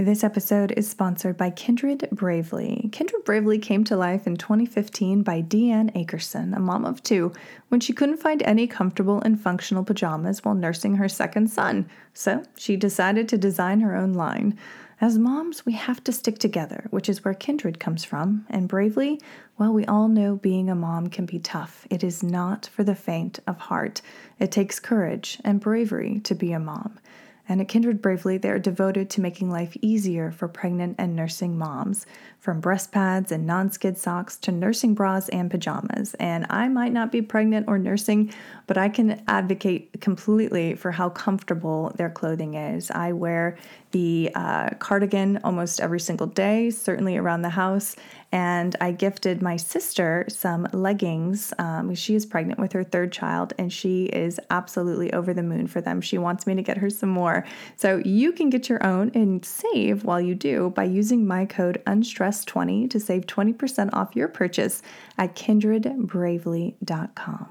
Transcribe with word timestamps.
This 0.00 0.22
episode 0.22 0.72
is 0.76 0.88
sponsored 0.88 1.36
by 1.36 1.50
Kindred 1.50 2.08
Bravely. 2.12 2.88
Kindred 2.92 3.24
Bravely 3.24 3.58
came 3.58 3.82
to 3.82 3.96
life 3.96 4.28
in 4.28 4.36
2015 4.36 5.24
by 5.24 5.42
Deanne 5.42 5.92
Akerson, 5.92 6.56
a 6.56 6.60
mom 6.60 6.84
of 6.84 7.02
two, 7.02 7.32
when 7.66 7.80
she 7.80 7.92
couldn't 7.92 8.18
find 8.18 8.40
any 8.44 8.68
comfortable 8.68 9.20
and 9.20 9.40
functional 9.40 9.82
pajamas 9.82 10.44
while 10.44 10.54
nursing 10.54 10.94
her 10.94 11.08
second 11.08 11.50
son. 11.50 11.90
So 12.14 12.44
she 12.56 12.76
decided 12.76 13.28
to 13.28 13.36
design 13.36 13.80
her 13.80 13.96
own 13.96 14.12
line. 14.12 14.56
As 15.00 15.18
moms, 15.18 15.66
we 15.66 15.72
have 15.72 16.04
to 16.04 16.12
stick 16.12 16.38
together, 16.38 16.86
which 16.90 17.08
is 17.08 17.24
where 17.24 17.34
Kindred 17.34 17.80
comes 17.80 18.04
from. 18.04 18.46
And 18.48 18.68
Bravely, 18.68 19.20
well, 19.58 19.72
we 19.72 19.84
all 19.86 20.06
know 20.06 20.36
being 20.36 20.70
a 20.70 20.76
mom 20.76 21.08
can 21.08 21.26
be 21.26 21.40
tough. 21.40 21.88
It 21.90 22.04
is 22.04 22.22
not 22.22 22.66
for 22.66 22.84
the 22.84 22.94
faint 22.94 23.40
of 23.48 23.58
heart. 23.58 24.00
It 24.38 24.52
takes 24.52 24.78
courage 24.78 25.40
and 25.42 25.58
bravery 25.58 26.20
to 26.20 26.36
be 26.36 26.52
a 26.52 26.60
mom. 26.60 27.00
And 27.48 27.60
at 27.60 27.68
Kindred 27.68 28.02
Bravely, 28.02 28.36
they 28.36 28.50
are 28.50 28.58
devoted 28.58 29.08
to 29.10 29.20
making 29.22 29.50
life 29.50 29.76
easier 29.80 30.30
for 30.30 30.48
pregnant 30.48 30.96
and 30.98 31.16
nursing 31.16 31.56
moms, 31.56 32.04
from 32.38 32.60
breast 32.60 32.92
pads 32.92 33.32
and 33.32 33.46
non 33.46 33.70
skid 33.70 33.96
socks 33.96 34.36
to 34.38 34.52
nursing 34.52 34.94
bras 34.94 35.28
and 35.30 35.50
pajamas. 35.50 36.14
And 36.20 36.46
I 36.50 36.68
might 36.68 36.92
not 36.92 37.10
be 37.10 37.22
pregnant 37.22 37.66
or 37.66 37.78
nursing, 37.78 38.32
but 38.66 38.76
I 38.76 38.90
can 38.90 39.22
advocate 39.26 40.00
completely 40.00 40.74
for 40.74 40.92
how 40.92 41.08
comfortable 41.08 41.92
their 41.96 42.10
clothing 42.10 42.54
is. 42.54 42.90
I 42.90 43.12
wear 43.12 43.56
the 43.92 44.30
uh, 44.34 44.70
cardigan 44.78 45.38
almost 45.44 45.80
every 45.80 46.00
single 46.00 46.26
day, 46.26 46.70
certainly 46.70 47.16
around 47.16 47.42
the 47.42 47.50
house. 47.50 47.94
And 48.30 48.76
I 48.80 48.92
gifted 48.92 49.40
my 49.40 49.56
sister 49.56 50.26
some 50.28 50.68
leggings. 50.72 51.54
Um, 51.58 51.94
she 51.94 52.14
is 52.14 52.26
pregnant 52.26 52.60
with 52.60 52.72
her 52.72 52.84
third 52.84 53.10
child, 53.10 53.54
and 53.58 53.72
she 53.72 54.04
is 54.06 54.38
absolutely 54.50 55.10
over 55.14 55.32
the 55.32 55.42
moon 55.42 55.66
for 55.66 55.80
them. 55.80 56.02
She 56.02 56.18
wants 56.18 56.46
me 56.46 56.54
to 56.54 56.62
get 56.62 56.76
her 56.76 56.90
some 56.90 57.08
more. 57.08 57.46
So 57.76 58.02
you 58.04 58.32
can 58.32 58.50
get 58.50 58.68
your 58.68 58.86
own 58.86 59.10
and 59.14 59.42
save 59.44 60.04
while 60.04 60.20
you 60.20 60.34
do 60.34 60.70
by 60.70 60.84
using 60.84 61.26
my 61.26 61.46
code 61.46 61.82
UNSTRESS20 61.86 62.90
to 62.90 63.00
save 63.00 63.26
20% 63.26 63.90
off 63.94 64.14
your 64.14 64.28
purchase 64.28 64.82
at 65.16 65.34
kindredbravely.com. 65.34 67.48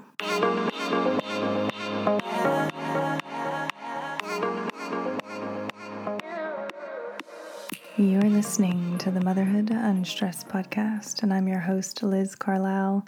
You're 8.00 8.22
listening 8.22 8.96
to 8.98 9.10
the 9.10 9.20
Motherhood 9.20 9.72
Unstressed 9.72 10.46
podcast, 10.46 11.24
and 11.24 11.34
I'm 11.34 11.48
your 11.48 11.58
host, 11.58 12.00
Liz 12.04 12.36
Carlisle. 12.36 13.04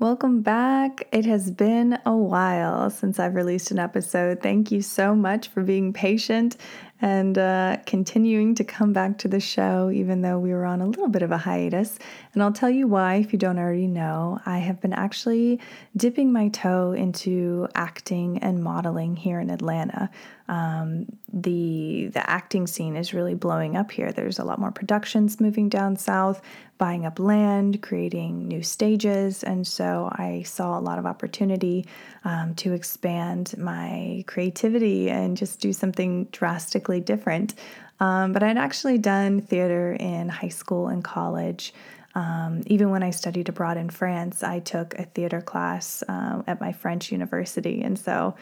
Welcome 0.00 0.42
back. 0.42 1.06
It 1.12 1.24
has 1.26 1.52
been 1.52 1.96
a 2.04 2.16
while 2.16 2.90
since 2.90 3.20
I've 3.20 3.36
released 3.36 3.70
an 3.70 3.78
episode. 3.78 4.42
Thank 4.42 4.72
you 4.72 4.82
so 4.82 5.14
much 5.14 5.46
for 5.46 5.62
being 5.62 5.92
patient 5.92 6.56
and 7.02 7.36
uh, 7.36 7.78
continuing 7.84 8.54
to 8.54 8.62
come 8.62 8.92
back 8.92 9.18
to 9.18 9.28
the 9.28 9.40
show, 9.40 9.90
even 9.90 10.22
though 10.22 10.38
we 10.38 10.52
were 10.52 10.64
on 10.64 10.80
a 10.80 10.86
little 10.86 11.08
bit 11.08 11.22
of 11.22 11.32
a 11.32 11.36
hiatus. 11.36 11.98
And 12.32 12.42
I'll 12.42 12.52
tell 12.52 12.70
you 12.70 12.86
why 12.86 13.16
if 13.16 13.32
you 13.32 13.38
don't 13.40 13.58
already 13.58 13.88
know. 13.88 14.38
I 14.46 14.58
have 14.58 14.80
been 14.80 14.92
actually 14.92 15.60
dipping 15.96 16.32
my 16.32 16.48
toe 16.48 16.92
into 16.92 17.66
acting 17.74 18.38
and 18.38 18.62
modeling 18.62 19.16
here 19.16 19.40
in 19.40 19.50
Atlanta. 19.50 20.10
Um, 20.48 21.06
the 21.32 22.10
the 22.12 22.28
acting 22.28 22.66
scene 22.66 22.94
is 22.94 23.14
really 23.14 23.34
blowing 23.34 23.76
up 23.76 23.90
here. 23.90 24.12
There's 24.12 24.38
a 24.38 24.44
lot 24.44 24.58
more 24.58 24.70
productions 24.70 25.40
moving 25.40 25.68
down 25.68 25.96
south, 25.96 26.42
buying 26.78 27.06
up 27.06 27.18
land, 27.18 27.80
creating 27.80 28.48
new 28.48 28.62
stages, 28.62 29.42
and 29.42 29.66
so 29.66 30.10
I 30.12 30.42
saw 30.42 30.78
a 30.78 30.80
lot 30.80 30.98
of 30.98 31.06
opportunity 31.06 31.86
um, 32.24 32.54
to 32.56 32.74
expand 32.74 33.54
my 33.56 34.24
creativity 34.26 35.10
and 35.10 35.36
just 35.36 35.60
do 35.60 35.72
something 35.72 36.24
drastically 36.32 36.91
different. 37.00 37.54
Um, 38.00 38.32
but 38.32 38.42
I'd 38.42 38.58
actually 38.58 38.98
done 38.98 39.40
theater 39.40 39.92
in 39.92 40.28
high 40.28 40.48
school 40.48 40.88
and 40.88 41.04
college. 41.04 41.72
Um, 42.14 42.62
even 42.66 42.90
when 42.90 43.02
I 43.02 43.10
studied 43.10 43.48
abroad 43.48 43.76
in 43.76 43.90
France, 43.90 44.42
I 44.42 44.58
took 44.58 44.94
a 44.98 45.04
theater 45.04 45.40
class 45.40 46.02
uh, 46.08 46.42
at 46.46 46.60
my 46.60 46.72
French 46.72 47.12
university. 47.12 47.82
And 47.82 47.98
so 47.98 48.34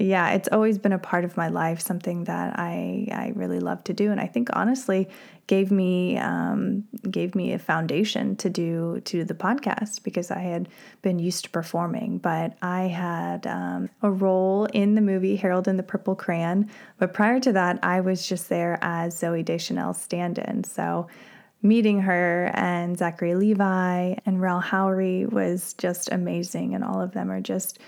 yeah, 0.00 0.30
it's 0.30 0.48
always 0.50 0.78
been 0.78 0.92
a 0.92 0.98
part 0.98 1.24
of 1.24 1.36
my 1.36 1.48
life, 1.48 1.80
something 1.80 2.24
that 2.24 2.58
I 2.58 3.06
I 3.12 3.32
really 3.34 3.60
love 3.60 3.84
to 3.84 3.92
do, 3.92 4.10
and 4.10 4.20
I 4.20 4.26
think 4.26 4.48
honestly 4.54 5.08
gave 5.46 5.70
me 5.70 6.16
um, 6.16 6.84
gave 7.10 7.34
me 7.34 7.52
a 7.52 7.58
foundation 7.58 8.36
to 8.36 8.48
do 8.48 9.00
to 9.04 9.18
do 9.18 9.24
the 9.24 9.34
podcast 9.34 10.02
because 10.02 10.30
I 10.30 10.38
had 10.38 10.68
been 11.02 11.18
used 11.18 11.44
to 11.44 11.50
performing, 11.50 12.18
but 12.18 12.56
I 12.62 12.82
had 12.82 13.46
um, 13.46 13.90
a 14.00 14.10
role 14.10 14.64
in 14.66 14.94
the 14.94 15.00
movie 15.02 15.36
Harold 15.36 15.68
and 15.68 15.78
the 15.78 15.82
Purple 15.82 16.14
Crayon. 16.14 16.70
But 16.98 17.12
prior 17.12 17.38
to 17.40 17.52
that, 17.52 17.78
I 17.82 18.00
was 18.00 18.26
just 18.26 18.48
there 18.48 18.78
as 18.80 19.20
Zooey 19.20 19.44
Deschanel's 19.44 20.00
stand-in. 20.00 20.64
So 20.64 21.08
meeting 21.62 22.00
her 22.00 22.50
and 22.54 22.96
Zachary 22.96 23.34
Levi 23.34 24.14
and 24.24 24.40
Rel 24.40 24.62
Howery 24.62 25.30
was 25.30 25.74
just 25.74 26.10
amazing, 26.10 26.74
and 26.74 26.82
all 26.82 27.02
of 27.02 27.12
them 27.12 27.30
are 27.30 27.42
just 27.42 27.78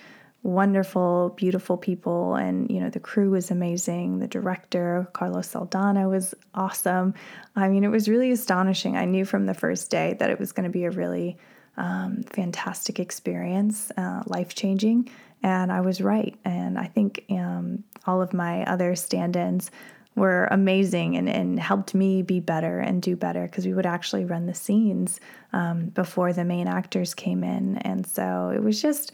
wonderful, 0.42 1.34
beautiful 1.36 1.76
people. 1.76 2.34
And, 2.34 2.70
you 2.70 2.80
know, 2.80 2.90
the 2.90 3.00
crew 3.00 3.30
was 3.30 3.50
amazing. 3.50 4.18
The 4.18 4.26
director, 4.26 5.08
Carlos 5.12 5.52
Saldanha, 5.52 6.10
was 6.10 6.34
awesome. 6.54 7.14
I 7.54 7.68
mean, 7.68 7.84
it 7.84 7.88
was 7.88 8.08
really 8.08 8.32
astonishing. 8.32 8.96
I 8.96 9.04
knew 9.04 9.24
from 9.24 9.46
the 9.46 9.54
first 9.54 9.90
day 9.90 10.16
that 10.18 10.30
it 10.30 10.38
was 10.38 10.52
going 10.52 10.64
to 10.64 10.70
be 10.70 10.84
a 10.84 10.90
really 10.90 11.36
um, 11.76 12.22
fantastic 12.24 12.98
experience, 12.98 13.92
uh, 13.96 14.22
life 14.26 14.54
changing. 14.54 15.08
And 15.42 15.72
I 15.72 15.80
was 15.80 16.00
right. 16.00 16.36
And 16.44 16.78
I 16.78 16.86
think 16.86 17.24
um, 17.30 17.84
all 18.06 18.20
of 18.20 18.32
my 18.32 18.64
other 18.64 18.94
stand 18.96 19.36
ins 19.36 19.70
were 20.14 20.46
amazing 20.50 21.16
and, 21.16 21.28
and 21.28 21.58
helped 21.58 21.94
me 21.94 22.20
be 22.20 22.38
better 22.38 22.78
and 22.80 23.00
do 23.00 23.16
better 23.16 23.44
because 23.44 23.64
we 23.64 23.72
would 23.72 23.86
actually 23.86 24.24
run 24.24 24.46
the 24.46 24.54
scenes 24.54 25.20
um, 25.52 25.86
before 25.86 26.32
the 26.32 26.44
main 26.44 26.68
actors 26.68 27.14
came 27.14 27.42
in. 27.42 27.78
And 27.78 28.06
so 28.06 28.52
it 28.54 28.62
was 28.62 28.82
just, 28.82 29.12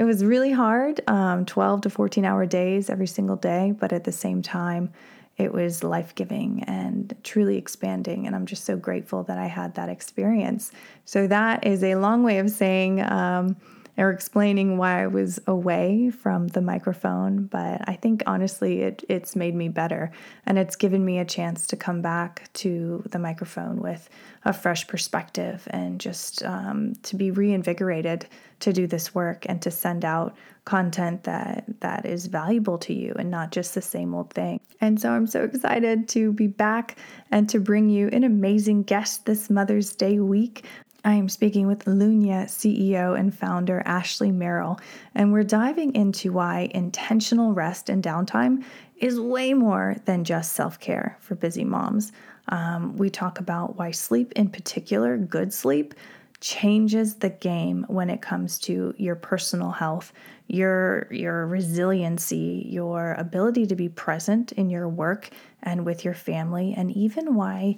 it 0.00 0.04
was 0.04 0.24
really 0.24 0.50
hard, 0.50 1.02
um, 1.08 1.44
12 1.44 1.82
to 1.82 1.90
14 1.90 2.24
hour 2.24 2.46
days 2.46 2.88
every 2.88 3.06
single 3.06 3.36
day, 3.36 3.74
but 3.78 3.92
at 3.92 4.04
the 4.04 4.12
same 4.12 4.40
time, 4.40 4.90
it 5.36 5.52
was 5.52 5.84
life 5.84 6.14
giving 6.14 6.64
and 6.64 7.14
truly 7.22 7.58
expanding. 7.58 8.26
And 8.26 8.34
I'm 8.34 8.46
just 8.46 8.64
so 8.64 8.78
grateful 8.78 9.24
that 9.24 9.36
I 9.36 9.44
had 9.44 9.74
that 9.74 9.90
experience. 9.90 10.72
So, 11.04 11.26
that 11.26 11.66
is 11.66 11.84
a 11.84 11.96
long 11.96 12.22
way 12.22 12.38
of 12.38 12.48
saying, 12.48 13.02
um, 13.02 13.56
or 13.96 14.10
explaining 14.10 14.78
why 14.78 15.02
I 15.02 15.06
was 15.06 15.40
away 15.46 16.10
from 16.10 16.48
the 16.48 16.60
microphone, 16.60 17.44
but 17.44 17.80
I 17.88 17.94
think 17.94 18.22
honestly 18.26 18.82
it, 18.82 19.04
it's 19.08 19.36
made 19.36 19.54
me 19.54 19.68
better 19.68 20.10
and 20.46 20.58
it's 20.58 20.76
given 20.76 21.04
me 21.04 21.18
a 21.18 21.24
chance 21.24 21.66
to 21.68 21.76
come 21.76 22.02
back 22.02 22.50
to 22.54 23.02
the 23.10 23.18
microphone 23.18 23.80
with 23.80 24.08
a 24.44 24.52
fresh 24.52 24.86
perspective 24.86 25.66
and 25.70 26.00
just 26.00 26.42
um, 26.44 26.94
to 27.02 27.16
be 27.16 27.30
reinvigorated 27.30 28.26
to 28.60 28.72
do 28.72 28.86
this 28.86 29.14
work 29.14 29.44
and 29.48 29.60
to 29.62 29.70
send 29.70 30.04
out 30.04 30.36
content 30.64 31.24
that 31.24 31.64
that 31.80 32.06
is 32.06 32.26
valuable 32.26 32.78
to 32.78 32.92
you 32.92 33.12
and 33.18 33.30
not 33.30 33.50
just 33.50 33.74
the 33.74 33.82
same 33.82 34.14
old 34.14 34.32
thing. 34.32 34.60
And 34.80 35.00
so 35.00 35.10
I'm 35.10 35.26
so 35.26 35.44
excited 35.44 36.08
to 36.10 36.32
be 36.32 36.46
back 36.46 36.96
and 37.30 37.48
to 37.48 37.58
bring 37.58 37.88
you 37.88 38.08
an 38.12 38.24
amazing 38.24 38.84
guest 38.84 39.26
this 39.26 39.50
Mother's 39.50 39.94
Day 39.94 40.20
week. 40.20 40.64
I 41.04 41.14
am 41.14 41.28
speaking 41.28 41.66
with 41.66 41.86
Lunya 41.86 42.44
CEO 42.44 43.18
and 43.18 43.34
founder 43.34 43.82
Ashley 43.86 44.30
Merrill, 44.30 44.78
and 45.14 45.32
we're 45.32 45.44
diving 45.44 45.94
into 45.94 46.32
why 46.32 46.70
intentional 46.74 47.54
rest 47.54 47.88
and 47.88 48.02
downtime 48.02 48.64
is 48.96 49.18
way 49.18 49.54
more 49.54 49.96
than 50.04 50.24
just 50.24 50.52
self 50.52 50.78
care 50.78 51.16
for 51.20 51.34
busy 51.34 51.64
moms. 51.64 52.12
Um, 52.48 52.96
we 52.96 53.08
talk 53.08 53.40
about 53.40 53.76
why 53.76 53.92
sleep, 53.92 54.32
in 54.32 54.50
particular, 54.50 55.16
good 55.16 55.54
sleep, 55.54 55.94
changes 56.40 57.14
the 57.14 57.30
game 57.30 57.84
when 57.88 58.10
it 58.10 58.20
comes 58.20 58.58
to 58.58 58.94
your 58.98 59.14
personal 59.14 59.70
health, 59.70 60.12
your 60.48 61.06
your 61.10 61.46
resiliency, 61.46 62.66
your 62.68 63.14
ability 63.14 63.66
to 63.66 63.74
be 63.74 63.88
present 63.88 64.52
in 64.52 64.68
your 64.68 64.88
work 64.88 65.30
and 65.62 65.86
with 65.86 66.04
your 66.04 66.14
family, 66.14 66.74
and 66.76 66.90
even 66.94 67.34
why 67.34 67.76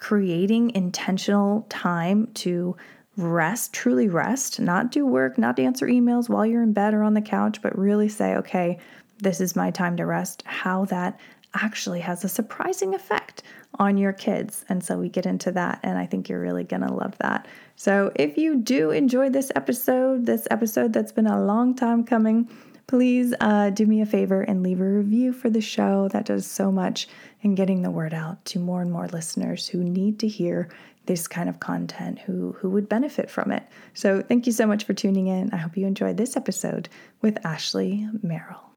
creating 0.00 0.70
intentional 0.74 1.66
time 1.68 2.26
to 2.34 2.76
rest, 3.16 3.72
truly 3.72 4.08
rest, 4.08 4.58
not 4.58 4.90
do 4.90 5.06
work, 5.06 5.36
not 5.36 5.58
answer 5.58 5.86
emails 5.86 6.28
while 6.28 6.46
you're 6.46 6.62
in 6.62 6.72
bed 6.72 6.94
or 6.94 7.02
on 7.02 7.14
the 7.14 7.20
couch, 7.20 7.60
but 7.62 7.78
really 7.78 8.08
say, 8.08 8.34
okay, 8.34 8.78
this 9.18 9.40
is 9.40 9.54
my 9.54 9.70
time 9.70 9.96
to 9.96 10.06
rest, 10.06 10.42
how 10.46 10.86
that 10.86 11.20
actually 11.54 12.00
has 12.00 12.24
a 12.24 12.28
surprising 12.28 12.94
effect 12.94 13.42
on 13.78 13.98
your 13.98 14.12
kids. 14.12 14.64
And 14.68 14.82
so 14.82 14.98
we 14.98 15.08
get 15.08 15.26
into 15.26 15.52
that, 15.52 15.80
and 15.82 15.98
I 15.98 16.06
think 16.06 16.28
you're 16.28 16.40
really 16.40 16.64
going 16.64 16.82
to 16.82 16.92
love 16.92 17.16
that. 17.18 17.46
So 17.76 18.12
if 18.14 18.38
you 18.38 18.56
do 18.56 18.90
enjoy 18.90 19.30
this 19.30 19.52
episode, 19.54 20.26
this 20.26 20.46
episode 20.50 20.92
that's 20.92 21.12
been 21.12 21.26
a 21.26 21.44
long 21.44 21.74
time 21.74 22.04
coming, 22.04 22.48
please 22.90 23.32
uh, 23.38 23.70
do 23.70 23.86
me 23.86 24.00
a 24.00 24.06
favor 24.06 24.42
and 24.42 24.64
leave 24.64 24.80
a 24.80 24.84
review 24.84 25.32
for 25.32 25.48
the 25.48 25.60
show. 25.60 26.08
That 26.08 26.24
does 26.24 26.44
so 26.44 26.72
much 26.72 27.06
in 27.40 27.54
getting 27.54 27.82
the 27.82 27.90
word 27.90 28.12
out 28.12 28.44
to 28.46 28.58
more 28.58 28.82
and 28.82 28.90
more 28.90 29.06
listeners 29.06 29.68
who 29.68 29.84
need 29.84 30.18
to 30.18 30.26
hear 30.26 30.68
this 31.06 31.28
kind 31.28 31.48
of 31.48 31.60
content, 31.60 32.18
who, 32.18 32.50
who 32.58 32.68
would 32.70 32.88
benefit 32.88 33.30
from 33.30 33.52
it. 33.52 33.62
So, 33.94 34.22
thank 34.22 34.44
you 34.44 34.52
so 34.52 34.66
much 34.66 34.82
for 34.82 34.92
tuning 34.92 35.28
in. 35.28 35.52
I 35.52 35.58
hope 35.58 35.76
you 35.76 35.86
enjoyed 35.86 36.16
this 36.16 36.36
episode 36.36 36.88
with 37.22 37.38
Ashley 37.46 38.08
Merrill. 38.24 38.72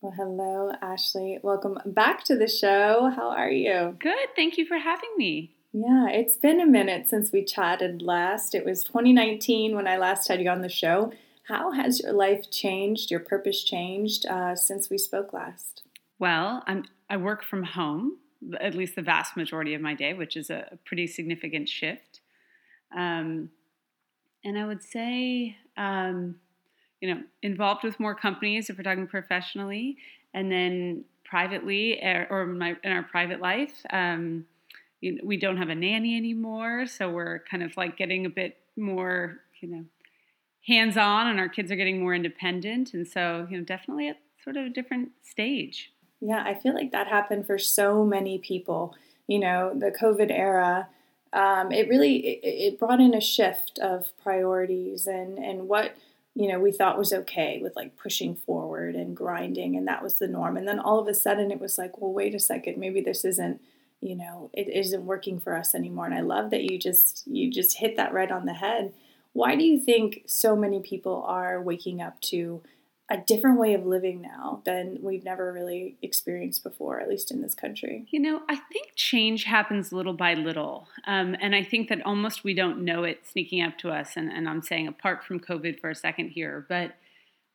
Well, 0.00 0.14
hello, 0.16 0.70
Ashley. 0.80 1.40
Welcome 1.42 1.78
back 1.86 2.22
to 2.26 2.36
the 2.36 2.46
show. 2.46 3.10
How 3.16 3.30
are 3.30 3.50
you? 3.50 3.96
Good. 3.98 4.28
Thank 4.36 4.58
you 4.58 4.64
for 4.64 4.78
having 4.78 5.10
me. 5.16 5.56
Yeah, 5.72 6.08
it's 6.08 6.36
been 6.36 6.60
a 6.60 6.66
minute 6.66 7.08
since 7.08 7.32
we 7.32 7.44
chatted 7.44 8.00
last. 8.00 8.54
It 8.54 8.64
was 8.64 8.84
2019 8.84 9.74
when 9.74 9.88
I 9.88 9.96
last 9.96 10.28
had 10.28 10.40
you 10.40 10.50
on 10.50 10.62
the 10.62 10.68
show. 10.68 11.12
How 11.48 11.70
has 11.70 12.00
your 12.00 12.12
life 12.12 12.50
changed, 12.50 13.10
your 13.10 13.20
purpose 13.20 13.62
changed 13.62 14.26
uh, 14.26 14.56
since 14.56 14.90
we 14.90 14.98
spoke 14.98 15.32
last? 15.32 15.82
Well, 16.18 16.64
I'm, 16.66 16.84
I 17.08 17.16
work 17.16 17.44
from 17.44 17.62
home, 17.62 18.18
at 18.60 18.74
least 18.74 18.96
the 18.96 19.02
vast 19.02 19.36
majority 19.36 19.74
of 19.74 19.80
my 19.80 19.94
day, 19.94 20.12
which 20.12 20.36
is 20.36 20.50
a 20.50 20.78
pretty 20.84 21.06
significant 21.06 21.68
shift. 21.68 22.20
Um, 22.96 23.50
and 24.44 24.58
I 24.58 24.66
would 24.66 24.82
say, 24.82 25.56
um, 25.76 26.36
you 27.00 27.14
know, 27.14 27.22
involved 27.42 27.84
with 27.84 28.00
more 28.00 28.14
companies 28.14 28.68
if 28.68 28.76
we're 28.76 28.84
talking 28.84 29.06
professionally, 29.06 29.98
and 30.34 30.50
then 30.50 31.04
privately 31.24 32.00
er, 32.02 32.26
or 32.28 32.46
my, 32.46 32.76
in 32.82 32.90
our 32.90 33.02
private 33.02 33.40
life. 33.40 33.84
Um, 33.90 34.46
you 35.00 35.12
know, 35.12 35.20
we 35.24 35.36
don't 35.36 35.58
have 35.58 35.68
a 35.68 35.74
nanny 35.74 36.16
anymore, 36.16 36.86
so 36.86 37.10
we're 37.10 37.40
kind 37.40 37.62
of 37.62 37.76
like 37.76 37.96
getting 37.96 38.26
a 38.26 38.30
bit 38.30 38.56
more, 38.76 39.38
you 39.60 39.68
know, 39.68 39.84
hands 40.66 40.96
on, 40.96 41.28
and 41.28 41.38
our 41.38 41.48
kids 41.48 41.70
are 41.70 41.76
getting 41.76 42.00
more 42.00 42.14
independent, 42.14 42.94
and 42.94 43.06
so 43.06 43.46
you 43.50 43.58
know, 43.58 43.64
definitely 43.64 44.08
at 44.08 44.18
sort 44.42 44.56
of 44.56 44.66
a 44.66 44.70
different 44.70 45.10
stage. 45.22 45.92
Yeah, 46.20 46.42
I 46.44 46.54
feel 46.54 46.74
like 46.74 46.92
that 46.92 47.08
happened 47.08 47.46
for 47.46 47.58
so 47.58 48.04
many 48.04 48.38
people. 48.38 48.94
You 49.26 49.38
know, 49.40 49.72
the 49.74 49.90
COVID 49.90 50.30
era. 50.30 50.88
Um, 51.32 51.72
it 51.72 51.88
really 51.88 52.16
it, 52.26 52.40
it 52.42 52.78
brought 52.78 53.00
in 53.00 53.14
a 53.14 53.20
shift 53.20 53.78
of 53.80 54.12
priorities 54.22 55.06
and 55.06 55.38
and 55.38 55.68
what 55.68 55.96
you 56.34 56.48
know 56.48 56.60
we 56.60 56.70
thought 56.70 56.98
was 56.98 57.12
okay 57.12 57.58
with 57.60 57.74
like 57.74 57.96
pushing 57.96 58.36
forward 58.36 58.94
and 58.94 59.16
grinding 59.16 59.76
and 59.76 59.88
that 59.88 60.02
was 60.02 60.14
the 60.14 60.28
norm 60.28 60.56
and 60.56 60.68
then 60.68 60.78
all 60.78 61.00
of 61.00 61.08
a 61.08 61.14
sudden 61.14 61.50
it 61.50 61.60
was 61.60 61.78
like 61.78 61.98
well 62.00 62.12
wait 62.12 62.34
a 62.34 62.38
second 62.38 62.76
maybe 62.78 63.00
this 63.00 63.24
isn't 63.24 63.60
you 64.00 64.14
know 64.14 64.50
it 64.52 64.68
isn't 64.68 65.06
working 65.06 65.40
for 65.40 65.56
us 65.56 65.74
anymore 65.74 66.04
and 66.04 66.14
i 66.14 66.20
love 66.20 66.50
that 66.50 66.62
you 66.62 66.78
just 66.78 67.26
you 67.26 67.50
just 67.50 67.78
hit 67.78 67.96
that 67.96 68.12
right 68.12 68.30
on 68.30 68.44
the 68.44 68.52
head 68.52 68.92
why 69.36 69.54
do 69.54 69.64
you 69.64 69.78
think 69.78 70.22
so 70.26 70.56
many 70.56 70.80
people 70.80 71.22
are 71.28 71.60
waking 71.60 72.00
up 72.00 72.18
to 72.22 72.62
a 73.10 73.18
different 73.18 73.58
way 73.60 73.74
of 73.74 73.84
living 73.84 74.22
now 74.22 74.62
than 74.64 74.98
we've 75.02 75.24
never 75.24 75.52
really 75.52 75.96
experienced 76.00 76.64
before, 76.64 77.00
at 77.00 77.08
least 77.08 77.30
in 77.30 77.42
this 77.42 77.54
country? 77.54 78.06
You 78.10 78.18
know, 78.18 78.40
I 78.48 78.56
think 78.56 78.92
change 78.96 79.44
happens 79.44 79.92
little 79.92 80.14
by 80.14 80.32
little. 80.32 80.88
Um, 81.06 81.36
and 81.38 81.54
I 81.54 81.62
think 81.62 81.90
that 81.90 82.04
almost 82.06 82.44
we 82.44 82.54
don't 82.54 82.82
know 82.82 83.04
it 83.04 83.26
sneaking 83.26 83.62
up 83.62 83.76
to 83.78 83.90
us. 83.90 84.16
And, 84.16 84.32
and 84.32 84.48
I'm 84.48 84.62
saying 84.62 84.88
apart 84.88 85.22
from 85.22 85.38
COVID 85.38 85.80
for 85.80 85.90
a 85.90 85.94
second 85.94 86.30
here, 86.30 86.64
but 86.66 86.94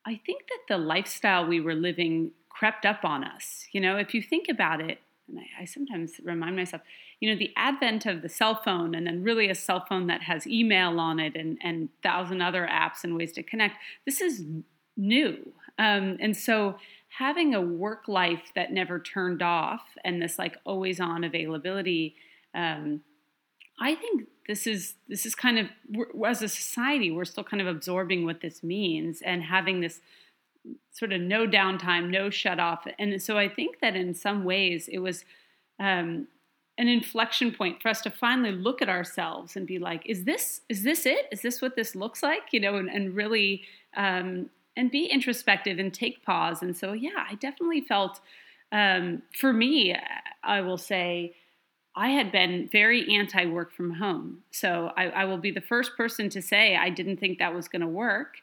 I 0.06 0.22
think 0.24 0.44
that 0.50 0.60
the 0.70 0.78
lifestyle 0.78 1.48
we 1.48 1.60
were 1.60 1.76
living 1.76 2.32
crept 2.48 2.86
up 2.86 3.04
on 3.04 3.24
us. 3.24 3.66
You 3.72 3.82
know, 3.82 3.98
if 3.98 4.14
you 4.14 4.22
think 4.22 4.48
about 4.50 4.82
it, 4.82 5.00
and 5.32 5.40
I, 5.40 5.64
I 5.64 5.66
sometimes 5.66 6.14
remind 6.24 6.56
myself, 6.56 6.82
you 7.20 7.30
know, 7.30 7.38
the 7.38 7.52
advent 7.56 8.06
of 8.06 8.22
the 8.22 8.30
cell 8.30 8.56
phone 8.56 8.94
and 8.94 9.08
then 9.08 9.24
really 9.24 9.50
a 9.50 9.56
cell 9.56 9.86
phone 9.88 10.08
that 10.08 10.22
has 10.24 10.46
email 10.46 11.00
on 11.00 11.20
it 11.20 11.36
and, 11.36 11.58
and 11.64 11.90
thousand 12.04 12.42
other 12.42 12.68
apps 12.72 13.04
and 13.04 13.16
ways 13.16 13.32
to 13.34 13.44
connect, 13.44 13.78
this 14.06 14.22
is 14.22 14.44
new. 14.98 15.54
Um, 15.80 16.18
and 16.20 16.36
so 16.36 16.76
having 17.18 17.56
a 17.56 17.62
work 17.62 18.08
life 18.08 18.52
that 18.56 18.72
never 18.72 19.00
turned 19.00 19.42
off 19.42 19.84
and 20.04 20.22
this 20.22 20.38
like 20.38 20.58
always 20.66 21.00
on 21.00 21.24
availability, 21.24 22.16
um, 22.54 23.02
I 23.80 23.96
think 23.96 24.28
this 24.48 24.68
is 24.68 24.96
this 25.08 25.26
is 25.26 25.34
kind 25.34 25.60
of 25.60 25.68
as 26.28 26.42
a 26.42 26.50
society 26.50 27.10
we're 27.10 27.26
still 27.26 27.44
kind 27.44 27.62
of 27.62 27.68
absorbing 27.68 28.26
what 28.26 28.42
this 28.42 28.64
means 28.64 29.22
and 29.22 29.44
having 29.44 29.82
this 29.82 30.02
sort 30.92 31.14
of 31.14 31.22
no 31.22 31.48
downtime, 31.48 32.10
no 32.10 32.30
shut 32.30 32.60
off. 32.60 32.86
And 33.00 33.22
so 33.22 33.38
I 33.38 33.50
think 33.50 33.80
that 33.80 33.96
in 33.96 34.14
some 34.14 34.44
ways 34.44 34.88
it 34.88 35.00
was 35.00 35.26
um, 35.80 36.28
an 36.78 36.88
inflection 36.88 37.52
point 37.52 37.82
for 37.82 37.90
us 37.90 38.02
to 38.02 38.10
finally 38.10 38.52
look 38.52 38.82
at 38.82 38.90
ourselves 38.90 39.56
and 39.56 39.66
be 39.66 39.80
like, 39.80 40.04
is 40.06 40.24
this 40.24 40.62
is 40.70 40.84
this 40.84 41.06
it? 41.06 41.28
Is 41.32 41.42
this 41.42 41.62
what 41.62 41.76
this 41.76 41.96
looks 41.96 42.24
like? 42.24 42.52
You 42.52 42.60
know, 42.60 42.76
and, 42.76 42.90
and 42.90 43.16
really 43.16 43.64
um, 43.96 44.50
and 44.78 44.90
be 44.90 45.06
introspective 45.06 45.80
and 45.80 45.94
take 45.94 46.24
pause. 46.24 46.62
And 46.62 46.76
so, 46.76 46.94
yeah, 46.94 47.26
I 47.30 47.36
definitely 47.36 47.82
felt, 47.82 48.22
um, 48.72 49.22
for 49.38 49.52
me, 49.52 49.96
I 50.44 50.62
will 50.62 50.78
say, 50.78 51.36
I 51.94 52.10
had 52.10 52.32
been 52.32 52.70
very 52.72 53.14
anti 53.14 53.46
work 53.46 53.74
from 53.74 53.96
home. 53.96 54.44
So 54.52 54.94
I, 54.96 55.10
I, 55.10 55.26
will 55.26 55.38
be 55.38 55.52
the 55.52 55.60
first 55.60 55.98
person 55.98 56.30
to 56.30 56.42
say 56.42 56.78
I 56.78 56.90
didn't 56.90 57.18
think 57.18 57.40
that 57.40 57.54
was 57.54 57.68
going 57.68 57.82
to 57.82 57.88
work. 57.88 58.36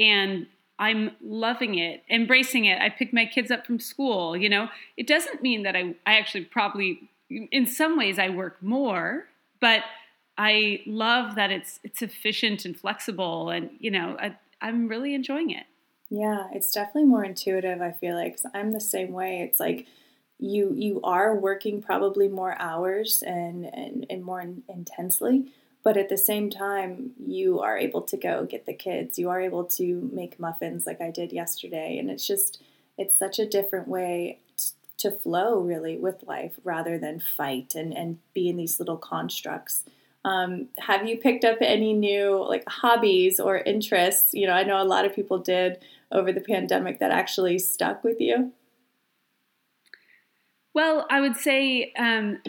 And 0.00 0.48
I'm 0.78 1.10
loving 1.22 1.78
it, 1.78 2.04
embracing 2.08 2.66
it. 2.66 2.80
I 2.80 2.88
picked 2.88 3.12
my 3.12 3.26
kids 3.26 3.50
up 3.50 3.66
from 3.66 3.80
school. 3.80 4.36
You 4.36 4.48
know, 4.48 4.68
it 4.96 5.06
doesn't 5.06 5.42
mean 5.42 5.64
that 5.64 5.74
I, 5.74 5.94
I 6.06 6.18
actually 6.18 6.44
probably, 6.44 7.10
in 7.28 7.66
some 7.66 7.98
ways, 7.98 8.18
I 8.18 8.28
work 8.28 8.62
more, 8.62 9.26
but 9.60 9.82
I 10.38 10.82
love 10.86 11.34
that 11.34 11.50
it's 11.50 11.80
it's 11.82 12.00
efficient 12.00 12.64
and 12.64 12.78
flexible, 12.78 13.50
and 13.50 13.70
you 13.80 13.90
know, 13.90 14.16
I, 14.20 14.36
I'm 14.60 14.86
really 14.86 15.14
enjoying 15.14 15.50
it. 15.50 15.66
Yeah, 16.10 16.46
it's 16.52 16.72
definitely 16.72 17.04
more 17.04 17.24
intuitive. 17.24 17.82
I 17.82 17.90
feel 17.90 18.14
like 18.14 18.38
i 18.54 18.58
I'm 18.58 18.72
the 18.72 18.80
same 18.80 19.12
way. 19.12 19.40
It's 19.40 19.58
like 19.58 19.86
you 20.38 20.72
you 20.74 21.00
are 21.02 21.34
working 21.34 21.82
probably 21.82 22.28
more 22.28 22.56
hours 22.60 23.22
and 23.26 23.64
and, 23.64 24.06
and 24.08 24.24
more 24.24 24.40
in, 24.40 24.62
intensely, 24.68 25.46
but 25.82 25.96
at 25.96 26.08
the 26.08 26.18
same 26.18 26.50
time, 26.50 27.12
you 27.18 27.60
are 27.60 27.78
able 27.78 28.02
to 28.02 28.16
go 28.16 28.44
get 28.44 28.66
the 28.66 28.74
kids. 28.74 29.18
You 29.18 29.30
are 29.30 29.40
able 29.40 29.64
to 29.64 30.10
make 30.12 30.40
muffins 30.40 30.86
like 30.86 31.00
I 31.00 31.10
did 31.10 31.32
yesterday, 31.32 31.98
and 31.98 32.10
it's 32.10 32.26
just 32.26 32.60
it's 32.96 33.16
such 33.16 33.38
a 33.38 33.46
different 33.46 33.88
way 33.88 34.40
to 34.98 35.12
flow 35.12 35.60
really 35.60 35.96
with 35.96 36.24
life 36.26 36.58
rather 36.64 36.98
than 36.98 37.20
fight 37.20 37.74
and 37.74 37.96
and 37.96 38.18
be 38.34 38.48
in 38.48 38.56
these 38.56 38.78
little 38.78 38.96
constructs. 38.96 39.84
Um, 40.24 40.68
have 40.78 41.08
you 41.08 41.16
picked 41.16 41.44
up 41.44 41.58
any 41.60 41.92
new 41.94 42.44
like 42.46 42.64
hobbies 42.68 43.38
or 43.38 43.58
interests? 43.58 44.34
You 44.34 44.46
know, 44.46 44.52
I 44.52 44.64
know 44.64 44.82
a 44.82 44.84
lot 44.84 45.04
of 45.04 45.14
people 45.14 45.38
did 45.38 45.78
over 46.10 46.32
the 46.32 46.40
pandemic 46.40 46.98
that 46.98 47.10
actually 47.10 47.58
stuck 47.58 48.02
with 48.02 48.20
you. 48.20 48.52
Well, 50.74 51.06
I 51.10 51.20
would 51.20 51.36
say 51.36 51.92
um, 51.98 52.40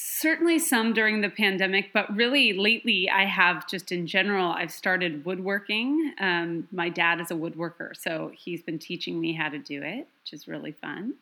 certainly 0.00 0.58
some 0.58 0.92
during 0.92 1.20
the 1.20 1.28
pandemic, 1.28 1.92
but 1.92 2.14
really 2.14 2.52
lately 2.52 3.10
I 3.10 3.24
have 3.24 3.68
just 3.68 3.90
in 3.90 4.06
general, 4.06 4.52
I've 4.52 4.70
started 4.70 5.24
woodworking. 5.24 6.12
Um, 6.20 6.68
my 6.70 6.88
dad 6.88 7.20
is 7.20 7.30
a 7.30 7.34
woodworker, 7.34 7.96
so 7.96 8.30
he's 8.34 8.62
been 8.62 8.78
teaching 8.78 9.20
me 9.20 9.32
how 9.32 9.48
to 9.48 9.58
do 9.58 9.82
it, 9.82 10.06
which 10.22 10.32
is 10.32 10.46
really 10.46 10.72
fun. 10.72 11.14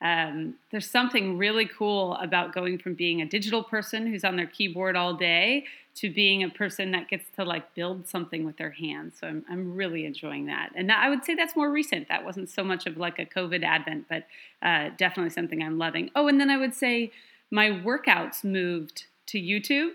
Um, 0.00 0.54
there's 0.70 0.90
something 0.90 1.38
really 1.38 1.66
cool 1.66 2.14
about 2.14 2.52
going 2.52 2.78
from 2.78 2.94
being 2.94 3.22
a 3.22 3.26
digital 3.26 3.62
person 3.62 4.06
who's 4.06 4.24
on 4.24 4.36
their 4.36 4.46
keyboard 4.46 4.96
all 4.96 5.14
day 5.14 5.64
to 5.94 6.10
being 6.10 6.42
a 6.42 6.48
person 6.48 6.90
that 6.92 7.08
gets 7.08 7.28
to 7.36 7.44
like 7.44 7.74
build 7.74 8.08
something 8.08 8.44
with 8.44 8.56
their 8.56 8.70
hands. 8.70 9.14
So 9.20 9.26
I'm, 9.28 9.44
I'm 9.48 9.74
really 9.74 10.04
enjoying 10.04 10.46
that. 10.46 10.70
And 10.74 10.90
I 10.90 11.08
would 11.08 11.24
say 11.24 11.34
that's 11.34 11.54
more 11.54 11.70
recent. 11.70 12.08
That 12.08 12.24
wasn't 12.24 12.50
so 12.50 12.64
much 12.64 12.86
of 12.86 12.96
like 12.96 13.18
a 13.18 13.26
COVID 13.26 13.62
advent, 13.62 14.06
but 14.08 14.26
uh, 14.62 14.90
definitely 14.96 15.30
something 15.30 15.62
I'm 15.62 15.78
loving. 15.78 16.10
Oh, 16.16 16.26
and 16.28 16.40
then 16.40 16.50
I 16.50 16.56
would 16.56 16.74
say 16.74 17.12
my 17.52 17.68
workouts 17.68 18.42
moved 18.42 19.04
to 19.26 19.38
YouTube 19.38 19.90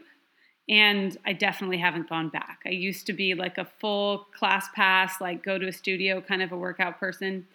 and 0.70 1.18
I 1.26 1.34
definitely 1.34 1.80
haven't 1.80 2.08
gone 2.08 2.30
back. 2.30 2.60
I 2.66 2.70
used 2.70 3.08
to 3.08 3.14
be 3.14 3.34
like 3.34 3.58
a 3.58 3.66
full 3.66 4.28
ClassPass, 4.40 5.20
like 5.20 5.44
go 5.44 5.58
to 5.58 5.68
a 5.68 5.74
studio 5.74 6.22
kind 6.22 6.44
of 6.44 6.52
a 6.52 6.58
workout 6.58 7.00
person. 7.00 7.48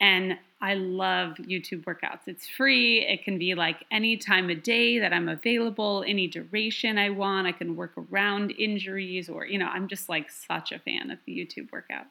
And 0.00 0.38
I 0.60 0.74
love 0.74 1.34
YouTube 1.38 1.84
workouts. 1.84 2.20
It's 2.26 2.48
free. 2.48 3.00
It 3.00 3.24
can 3.24 3.38
be 3.38 3.54
like 3.54 3.84
any 3.90 4.16
time 4.16 4.50
of 4.50 4.62
day 4.62 5.00
that 5.00 5.12
I'm 5.12 5.28
available, 5.28 6.04
any 6.06 6.28
duration 6.28 6.96
I 6.96 7.10
want. 7.10 7.48
I 7.48 7.52
can 7.52 7.74
work 7.74 7.92
around 7.96 8.52
injuries 8.52 9.28
or, 9.28 9.46
you 9.46 9.58
know, 9.58 9.66
I'm 9.66 9.88
just 9.88 10.08
like 10.08 10.30
such 10.30 10.70
a 10.70 10.78
fan 10.78 11.10
of 11.10 11.18
the 11.26 11.32
YouTube 11.32 11.72
workout. 11.72 12.06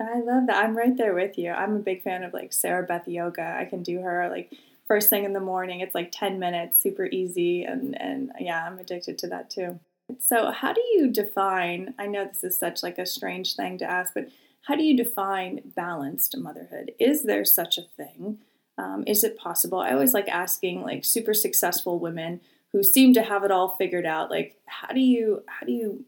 I 0.00 0.20
love 0.20 0.46
that. 0.46 0.62
I'm 0.62 0.76
right 0.76 0.96
there 0.96 1.14
with 1.14 1.38
you. 1.38 1.50
I'm 1.50 1.74
a 1.74 1.80
big 1.80 2.04
fan 2.04 2.22
of 2.22 2.32
like 2.32 2.52
Sarah 2.52 2.86
Beth 2.86 3.08
Yoga. 3.08 3.56
I 3.58 3.64
can 3.64 3.82
do 3.82 4.00
her 4.00 4.28
like 4.28 4.52
first 4.88 5.10
thing 5.10 5.24
in 5.24 5.34
the 5.34 5.40
morning. 5.40 5.80
It's 5.80 5.94
like 5.94 6.10
10 6.10 6.38
minutes, 6.38 6.82
super 6.82 7.06
easy. 7.06 7.62
And, 7.62 8.00
and 8.00 8.32
yeah, 8.40 8.66
I'm 8.66 8.78
addicted 8.78 9.18
to 9.18 9.28
that 9.28 9.50
too. 9.50 9.78
So, 10.18 10.50
how 10.50 10.72
do 10.72 10.80
you 10.80 11.10
define? 11.12 11.94
I 11.98 12.06
know 12.06 12.24
this 12.24 12.42
is 12.42 12.58
such 12.58 12.82
like 12.82 12.98
a 12.98 13.04
strange 13.04 13.54
thing 13.54 13.76
to 13.78 13.84
ask, 13.84 14.14
but 14.14 14.28
how 14.62 14.74
do 14.74 14.82
you 14.82 14.96
define 14.96 15.60
balanced 15.76 16.36
motherhood? 16.36 16.92
Is 16.98 17.24
there 17.24 17.44
such 17.44 17.76
a 17.76 17.82
thing? 17.82 18.38
Um, 18.78 19.04
is 19.06 19.22
it 19.22 19.38
possible? 19.38 19.80
I 19.80 19.92
always 19.92 20.14
like 20.14 20.28
asking 20.28 20.82
like 20.82 21.04
super 21.04 21.34
successful 21.34 21.98
women 21.98 22.40
who 22.72 22.82
seem 22.82 23.12
to 23.14 23.22
have 23.22 23.44
it 23.44 23.50
all 23.50 23.76
figured 23.76 24.06
out. 24.06 24.30
Like, 24.30 24.58
how 24.66 24.88
do 24.88 25.00
you 25.00 25.42
how 25.46 25.66
do 25.66 25.72
you 25.72 26.04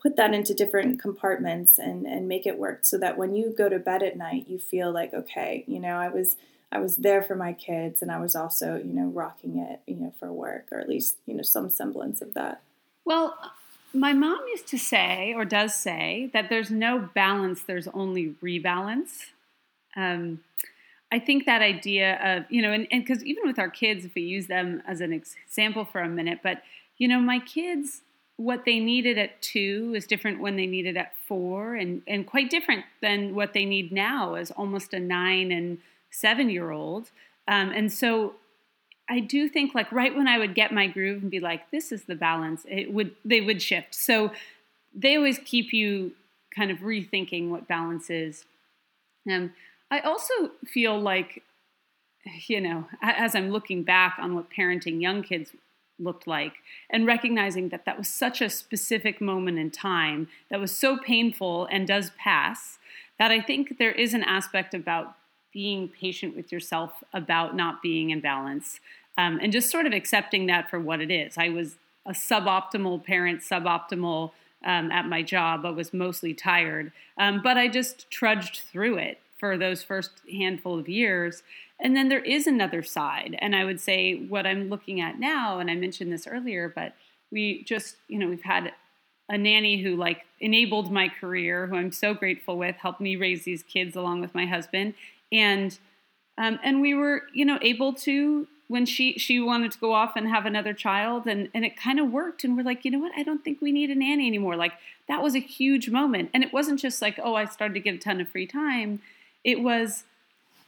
put 0.00 0.16
that 0.16 0.32
into 0.32 0.54
different 0.54 1.00
compartments 1.00 1.78
and 1.78 2.06
and 2.06 2.26
make 2.26 2.46
it 2.46 2.58
work 2.58 2.86
so 2.86 2.96
that 2.96 3.18
when 3.18 3.34
you 3.34 3.54
go 3.56 3.68
to 3.68 3.78
bed 3.78 4.02
at 4.02 4.16
night, 4.16 4.48
you 4.48 4.58
feel 4.58 4.90
like 4.92 5.12
okay, 5.12 5.64
you 5.66 5.78
know, 5.78 5.96
I 5.96 6.08
was 6.08 6.36
I 6.72 6.78
was 6.78 6.96
there 6.96 7.22
for 7.22 7.34
my 7.34 7.52
kids 7.52 8.02
and 8.02 8.10
I 8.10 8.20
was 8.20 8.36
also 8.36 8.76
you 8.76 8.92
know 8.92 9.08
rocking 9.08 9.58
it 9.58 9.80
you 9.86 9.96
know 9.96 10.12
for 10.18 10.32
work 10.32 10.68
or 10.70 10.78
at 10.78 10.88
least 10.88 11.16
you 11.26 11.34
know 11.34 11.42
some 11.42 11.70
semblance 11.70 12.20
of 12.20 12.34
that. 12.34 12.62
Well, 13.04 13.36
my 13.92 14.12
mom 14.12 14.38
used 14.48 14.68
to 14.68 14.78
say, 14.78 15.34
or 15.34 15.44
does 15.44 15.74
say, 15.74 16.30
that 16.32 16.48
there's 16.48 16.70
no 16.70 17.08
balance, 17.14 17.62
there's 17.62 17.88
only 17.88 18.34
rebalance. 18.42 19.26
Um, 19.96 20.40
I 21.12 21.18
think 21.18 21.44
that 21.46 21.60
idea 21.60 22.18
of, 22.22 22.44
you 22.50 22.62
know, 22.62 22.72
and 22.72 22.86
because 22.90 23.24
even 23.24 23.46
with 23.46 23.58
our 23.58 23.70
kids, 23.70 24.04
if 24.04 24.14
we 24.14 24.22
use 24.22 24.46
them 24.46 24.82
as 24.86 25.00
an 25.00 25.12
example 25.12 25.84
for 25.84 26.00
a 26.00 26.08
minute, 26.08 26.38
but, 26.42 26.62
you 26.98 27.08
know, 27.08 27.18
my 27.18 27.40
kids, 27.40 28.02
what 28.36 28.64
they 28.64 28.78
needed 28.78 29.18
at 29.18 29.42
two 29.42 29.92
is 29.96 30.06
different 30.06 30.40
when 30.40 30.56
they 30.56 30.66
needed 30.66 30.96
at 30.96 31.16
four 31.26 31.74
and, 31.74 32.02
and 32.06 32.26
quite 32.26 32.48
different 32.48 32.84
than 33.02 33.34
what 33.34 33.54
they 33.54 33.64
need 33.64 33.90
now 33.90 34.34
as 34.34 34.52
almost 34.52 34.94
a 34.94 35.00
nine 35.00 35.50
and 35.50 35.78
seven 36.10 36.50
year 36.50 36.70
old. 36.70 37.10
Um, 37.48 37.70
and 37.70 37.92
so 37.92 38.34
I 39.08 39.20
do 39.20 39.48
think 39.48 39.74
like 39.74 39.90
right 39.90 40.14
when 40.14 40.28
I 40.28 40.38
would 40.38 40.54
get 40.54 40.72
my 40.72 40.86
groove 40.86 41.22
and 41.22 41.30
be 41.30 41.40
like, 41.40 41.70
this 41.70 41.90
is 41.90 42.04
the 42.04 42.14
balance, 42.14 42.64
it 42.68 42.92
would, 42.92 43.14
they 43.24 43.40
would 43.40 43.60
shift. 43.60 43.94
So 43.94 44.30
they 44.94 45.16
always 45.16 45.38
keep 45.38 45.72
you 45.72 46.12
kind 46.54 46.70
of 46.70 46.78
rethinking 46.78 47.48
what 47.48 47.68
balance 47.68 48.10
is. 48.10 48.44
Um, 49.30 49.52
I 49.90 50.00
also 50.00 50.50
feel 50.66 50.98
like, 51.00 51.42
you 52.46 52.60
know, 52.60 52.86
as 53.02 53.34
I'm 53.34 53.50
looking 53.50 53.82
back 53.82 54.16
on 54.18 54.34
what 54.34 54.50
parenting 54.50 55.00
young 55.00 55.22
kids 55.22 55.52
looked 55.98 56.26
like 56.26 56.54
and 56.88 57.06
recognizing 57.06 57.68
that 57.70 57.84
that 57.84 57.98
was 57.98 58.08
such 58.08 58.40
a 58.40 58.48
specific 58.48 59.20
moment 59.20 59.58
in 59.58 59.70
time 59.70 60.28
that 60.50 60.60
was 60.60 60.76
so 60.76 60.96
painful 60.98 61.66
and 61.70 61.86
does 61.86 62.10
pass, 62.18 62.78
that 63.18 63.30
I 63.30 63.40
think 63.40 63.78
there 63.78 63.92
is 63.92 64.14
an 64.14 64.22
aspect 64.22 64.72
about 64.72 65.16
being 65.52 65.88
patient 65.88 66.36
with 66.36 66.52
yourself 66.52 67.02
about 67.12 67.56
not 67.56 67.82
being 67.82 68.10
in 68.10 68.20
balance 68.20 68.80
um, 69.18 69.38
and 69.42 69.52
just 69.52 69.70
sort 69.70 69.86
of 69.86 69.92
accepting 69.92 70.46
that 70.46 70.70
for 70.70 70.78
what 70.78 71.00
it 71.00 71.10
is. 71.10 71.36
I 71.36 71.48
was 71.48 71.76
a 72.06 72.12
suboptimal 72.12 73.04
parent, 73.04 73.40
suboptimal 73.40 74.30
um, 74.64 74.90
at 74.90 75.06
my 75.06 75.22
job. 75.22 75.64
I 75.64 75.70
was 75.70 75.92
mostly 75.92 76.34
tired, 76.34 76.92
um, 77.18 77.40
but 77.42 77.56
I 77.56 77.68
just 77.68 78.10
trudged 78.10 78.62
through 78.70 78.98
it 78.98 79.20
for 79.38 79.56
those 79.56 79.82
first 79.82 80.10
handful 80.30 80.78
of 80.78 80.88
years. 80.88 81.42
And 81.80 81.96
then 81.96 82.08
there 82.08 82.22
is 82.22 82.46
another 82.46 82.82
side. 82.82 83.36
And 83.38 83.56
I 83.56 83.64
would 83.64 83.80
say 83.80 84.26
what 84.26 84.46
I'm 84.46 84.68
looking 84.68 85.00
at 85.00 85.18
now, 85.18 85.58
and 85.58 85.70
I 85.70 85.74
mentioned 85.74 86.12
this 86.12 86.26
earlier, 86.26 86.70
but 86.74 86.94
we 87.30 87.62
just, 87.64 87.96
you 88.08 88.18
know, 88.18 88.28
we've 88.28 88.42
had 88.42 88.72
a 89.30 89.38
nanny 89.38 89.80
who 89.82 89.96
like 89.96 90.26
enabled 90.40 90.92
my 90.92 91.08
career, 91.08 91.66
who 91.66 91.76
I'm 91.76 91.92
so 91.92 92.12
grateful 92.12 92.58
with, 92.58 92.76
helped 92.76 93.00
me 93.00 93.16
raise 93.16 93.44
these 93.44 93.62
kids 93.62 93.96
along 93.96 94.20
with 94.20 94.34
my 94.34 94.44
husband. 94.44 94.94
And 95.32 95.78
um, 96.38 96.58
and 96.62 96.80
we 96.80 96.94
were, 96.94 97.22
you 97.34 97.44
know, 97.44 97.58
able 97.60 97.92
to 97.94 98.46
when 98.68 98.86
she 98.86 99.18
she 99.18 99.40
wanted 99.40 99.72
to 99.72 99.78
go 99.78 99.92
off 99.92 100.14
and 100.16 100.28
have 100.28 100.46
another 100.46 100.72
child 100.72 101.26
and 101.26 101.48
and 101.52 101.64
it 101.64 101.76
kind 101.76 101.98
of 101.98 102.10
worked 102.10 102.44
and 102.44 102.56
we're 102.56 102.62
like 102.62 102.84
you 102.84 102.90
know 102.92 103.00
what 103.00 103.10
i 103.16 103.22
don't 103.24 103.42
think 103.42 103.60
we 103.60 103.72
need 103.72 103.90
a 103.90 103.96
nanny 103.96 104.28
anymore 104.28 104.54
like 104.54 104.74
that 105.08 105.20
was 105.20 105.34
a 105.34 105.40
huge 105.40 105.90
moment 105.90 106.30
and 106.32 106.44
it 106.44 106.52
wasn't 106.52 106.78
just 106.78 107.02
like 107.02 107.18
oh 107.20 107.34
i 107.34 107.44
started 107.44 107.74
to 107.74 107.80
get 107.80 107.96
a 107.96 107.98
ton 107.98 108.20
of 108.20 108.28
free 108.28 108.46
time 108.46 109.00
it 109.44 109.62
was, 109.62 110.04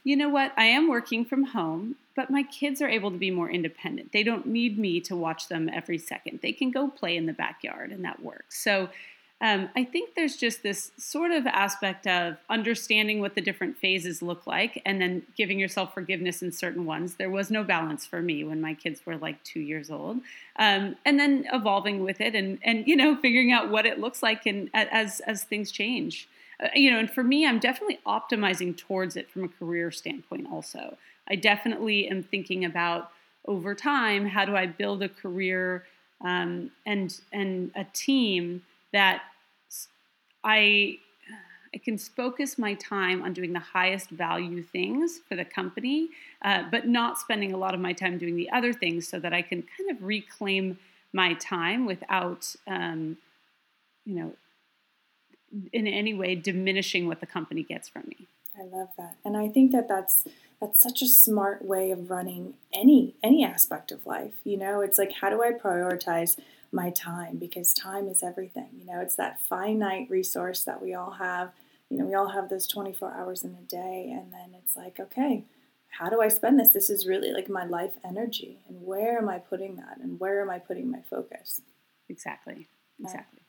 you 0.03 0.15
know 0.15 0.29
what, 0.29 0.51
I 0.57 0.65
am 0.65 0.89
working 0.89 1.25
from 1.25 1.43
home, 1.43 1.95
but 2.15 2.29
my 2.29 2.43
kids 2.43 2.81
are 2.81 2.89
able 2.89 3.11
to 3.11 3.17
be 3.17 3.31
more 3.31 3.49
independent. 3.49 4.11
They 4.11 4.23
don't 4.23 4.45
need 4.45 4.77
me 4.77 4.99
to 5.01 5.15
watch 5.15 5.47
them 5.47 5.69
every 5.71 5.97
second. 5.97 6.39
They 6.41 6.53
can 6.53 6.71
go 6.71 6.87
play 6.87 7.15
in 7.15 7.25
the 7.25 7.33
backyard, 7.33 7.91
and 7.91 8.03
that 8.05 8.21
works. 8.21 8.61
So 8.61 8.89
um, 9.43 9.67
I 9.75 9.83
think 9.83 10.15
there's 10.15 10.37
just 10.37 10.63
this 10.63 10.93
sort 10.97 11.31
of 11.31 11.45
aspect 11.45 12.07
of 12.07 12.37
understanding 12.49 13.19
what 13.19 13.35
the 13.35 13.41
different 13.41 13.77
phases 13.77 14.21
look 14.21 14.47
like 14.47 14.81
and 14.85 15.01
then 15.01 15.23
giving 15.35 15.59
yourself 15.59 15.93
forgiveness 15.93 16.41
in 16.41 16.53
certain 16.53 16.85
ones. 16.85 17.15
There 17.15 17.29
was 17.29 17.51
no 17.51 17.61
balance 17.61 18.05
for 18.05 18.21
me 18.21 18.45
when 18.45 18.61
my 18.61 18.73
kids 18.73 19.05
were 19.05 19.17
like 19.17 19.43
two 19.43 19.59
years 19.59 19.91
old. 19.91 20.21
Um, 20.55 20.95
and 21.03 21.19
then 21.19 21.45
evolving 21.51 22.05
with 22.05 22.21
it 22.21 22.35
and, 22.35 22.57
and, 22.63 22.87
you 22.87 22.95
know, 22.95 23.17
figuring 23.17 23.51
out 23.51 23.69
what 23.69 23.85
it 23.85 23.99
looks 23.99 24.23
like 24.23 24.45
and 24.45 24.69
as, 24.73 25.19
as 25.19 25.43
things 25.43 25.71
change. 25.71 26.29
Uh, 26.63 26.69
you 26.73 26.89
know, 26.89 26.97
and 26.97 27.11
for 27.11 27.21
me, 27.21 27.45
I'm 27.45 27.59
definitely 27.59 27.99
optimizing 28.07 28.77
towards 28.77 29.17
it 29.17 29.29
from 29.29 29.43
a 29.43 29.49
career 29.49 29.91
standpoint 29.91 30.47
also. 30.49 30.95
I 31.27 31.35
definitely 31.35 32.07
am 32.07 32.23
thinking 32.23 32.63
about 32.63 33.11
over 33.45 33.75
time, 33.75 34.25
how 34.25 34.45
do 34.45 34.55
I 34.55 34.67
build 34.67 35.03
a 35.03 35.09
career 35.09 35.83
um, 36.21 36.71
and 36.85 37.19
and 37.33 37.71
a 37.75 37.83
team 37.91 38.61
that 38.93 39.23
I 40.43 40.99
I 41.75 41.79
can 41.79 41.97
focus 41.97 42.59
my 42.59 42.75
time 42.75 43.23
on 43.23 43.33
doing 43.33 43.51
the 43.53 43.59
highest 43.59 44.09
value 44.11 44.61
things 44.61 45.19
for 45.27 45.35
the 45.35 45.45
company, 45.45 46.09
uh, 46.43 46.63
but 46.69 46.87
not 46.87 47.17
spending 47.17 47.51
a 47.51 47.57
lot 47.57 47.73
of 47.73 47.79
my 47.79 47.93
time 47.93 48.19
doing 48.19 48.35
the 48.35 48.49
other 48.51 48.73
things, 48.73 49.07
so 49.07 49.19
that 49.19 49.33
I 49.33 49.41
can 49.41 49.63
kind 49.63 49.89
of 49.89 50.03
reclaim 50.03 50.77
my 51.13 51.33
time 51.35 51.85
without, 51.85 52.55
um, 52.67 53.17
you 54.05 54.15
know, 54.15 54.33
in 55.71 55.87
any 55.87 56.13
way 56.13 56.35
diminishing 56.35 57.07
what 57.07 57.19
the 57.19 57.25
company 57.25 57.63
gets 57.63 57.87
from 57.89 58.03
me. 58.07 58.27
I 58.57 58.63
love 58.63 58.89
that. 58.97 59.15
And 59.25 59.35
I 59.35 59.47
think 59.47 59.71
that 59.71 59.87
that's 59.87 60.27
that's 60.61 60.81
such 60.81 61.01
a 61.01 61.07
smart 61.07 61.65
way 61.65 61.91
of 61.91 62.09
running 62.09 62.53
any 62.71 63.15
any 63.23 63.43
aspect 63.43 63.91
of 63.91 64.05
life. 64.05 64.33
You 64.43 64.57
know, 64.57 64.81
it's 64.81 64.97
like 64.97 65.11
how 65.21 65.29
do 65.29 65.41
I 65.41 65.51
prioritize 65.51 66.37
my 66.73 66.89
time 66.89 67.37
because 67.37 67.73
time 67.73 68.07
is 68.07 68.23
everything. 68.23 68.69
You 68.79 68.85
know, 68.85 68.99
it's 69.01 69.15
that 69.15 69.41
finite 69.41 70.09
resource 70.09 70.63
that 70.63 70.81
we 70.81 70.93
all 70.93 71.11
have. 71.11 71.51
You 71.89 71.97
know, 71.97 72.05
we 72.05 72.15
all 72.15 72.29
have 72.29 72.49
those 72.49 72.67
24 72.67 73.13
hours 73.13 73.43
in 73.43 73.51
a 73.51 73.65
day 73.67 74.09
and 74.11 74.33
then 74.33 74.57
it's 74.57 74.75
like, 74.75 74.99
okay, 74.99 75.43
how 75.99 76.09
do 76.09 76.21
I 76.21 76.27
spend 76.27 76.59
this? 76.59 76.69
This 76.69 76.89
is 76.89 77.07
really 77.07 77.31
like 77.31 77.49
my 77.49 77.65
life 77.65 77.93
energy 78.03 78.59
and 78.67 78.85
where 78.85 79.17
am 79.17 79.29
I 79.29 79.37
putting 79.37 79.75
that 79.75 79.97
and 80.01 80.19
where 80.19 80.41
am 80.41 80.49
I 80.49 80.59
putting 80.59 80.89
my 80.89 81.01
focus? 81.09 81.61
Exactly. 82.09 82.67
Exactly. 82.99 83.41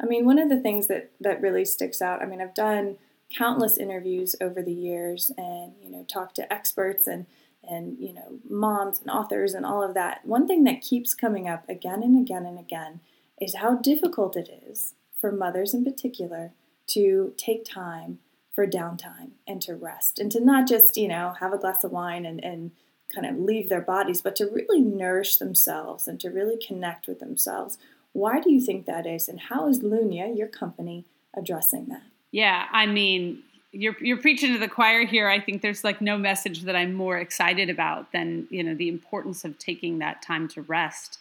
I 0.00 0.06
mean, 0.06 0.24
one 0.24 0.38
of 0.38 0.48
the 0.48 0.60
things 0.60 0.86
that 0.88 1.10
that 1.20 1.40
really 1.40 1.64
sticks 1.64 2.02
out. 2.02 2.22
I 2.22 2.26
mean, 2.26 2.40
I've 2.40 2.54
done 2.54 2.98
countless 3.34 3.78
interviews 3.78 4.36
over 4.40 4.62
the 4.62 4.72
years, 4.72 5.30
and 5.36 5.72
you 5.82 5.90
know, 5.90 6.04
talked 6.04 6.36
to 6.36 6.52
experts 6.52 7.06
and 7.06 7.26
and 7.68 7.98
you 7.98 8.12
know, 8.12 8.38
moms 8.48 9.00
and 9.00 9.10
authors 9.10 9.54
and 9.54 9.64
all 9.64 9.82
of 9.82 9.94
that. 9.94 10.24
One 10.24 10.46
thing 10.46 10.64
that 10.64 10.80
keeps 10.80 11.14
coming 11.14 11.48
up 11.48 11.68
again 11.68 12.02
and 12.02 12.20
again 12.20 12.46
and 12.46 12.58
again 12.58 13.00
is 13.40 13.56
how 13.56 13.76
difficult 13.76 14.36
it 14.36 14.48
is 14.66 14.94
for 15.20 15.32
mothers 15.32 15.74
in 15.74 15.84
particular 15.84 16.52
to 16.88 17.32
take 17.36 17.64
time 17.64 18.18
for 18.54 18.66
downtime 18.66 19.30
and 19.48 19.60
to 19.62 19.74
rest 19.74 20.18
and 20.20 20.30
to 20.30 20.38
not 20.38 20.68
just 20.68 20.96
you 20.96 21.08
know 21.08 21.34
have 21.40 21.52
a 21.52 21.58
glass 21.58 21.82
of 21.82 21.90
wine 21.90 22.24
and 22.24 22.42
and 22.44 22.70
kind 23.14 23.26
of 23.26 23.38
leave 23.38 23.68
their 23.68 23.80
bodies, 23.80 24.20
but 24.22 24.34
to 24.34 24.46
really 24.46 24.80
nourish 24.80 25.36
themselves 25.36 26.08
and 26.08 26.18
to 26.18 26.30
really 26.30 26.56
connect 26.56 27.06
with 27.06 27.20
themselves 27.20 27.78
why 28.14 28.38
do 28.38 28.50
you 28.50 28.60
think 28.60 28.86
that 28.86 29.06
is, 29.06 29.28
and 29.28 29.40
how 29.40 29.68
is 29.68 29.80
Lunya, 29.80 30.34
your 30.34 30.46
company, 30.46 31.04
addressing 31.36 31.86
that? 31.86 32.04
Yeah, 32.30 32.66
I 32.72 32.86
mean, 32.86 33.42
you're 33.74 33.96
you're 34.00 34.16
preaching 34.16 34.52
to 34.52 34.58
the 34.58 34.68
choir 34.68 35.04
here. 35.04 35.28
I 35.28 35.40
think 35.40 35.60
there's 35.60 35.84
like 35.84 36.00
no 36.00 36.16
message 36.16 36.62
that 36.62 36.76
I'm 36.76 36.94
more 36.94 37.18
excited 37.18 37.68
about 37.68 38.12
than 38.12 38.46
you 38.50 38.62
know 38.62 38.74
the 38.74 38.88
importance 38.88 39.44
of 39.44 39.58
taking 39.58 39.98
that 39.98 40.22
time 40.22 40.48
to 40.48 40.62
rest. 40.62 41.18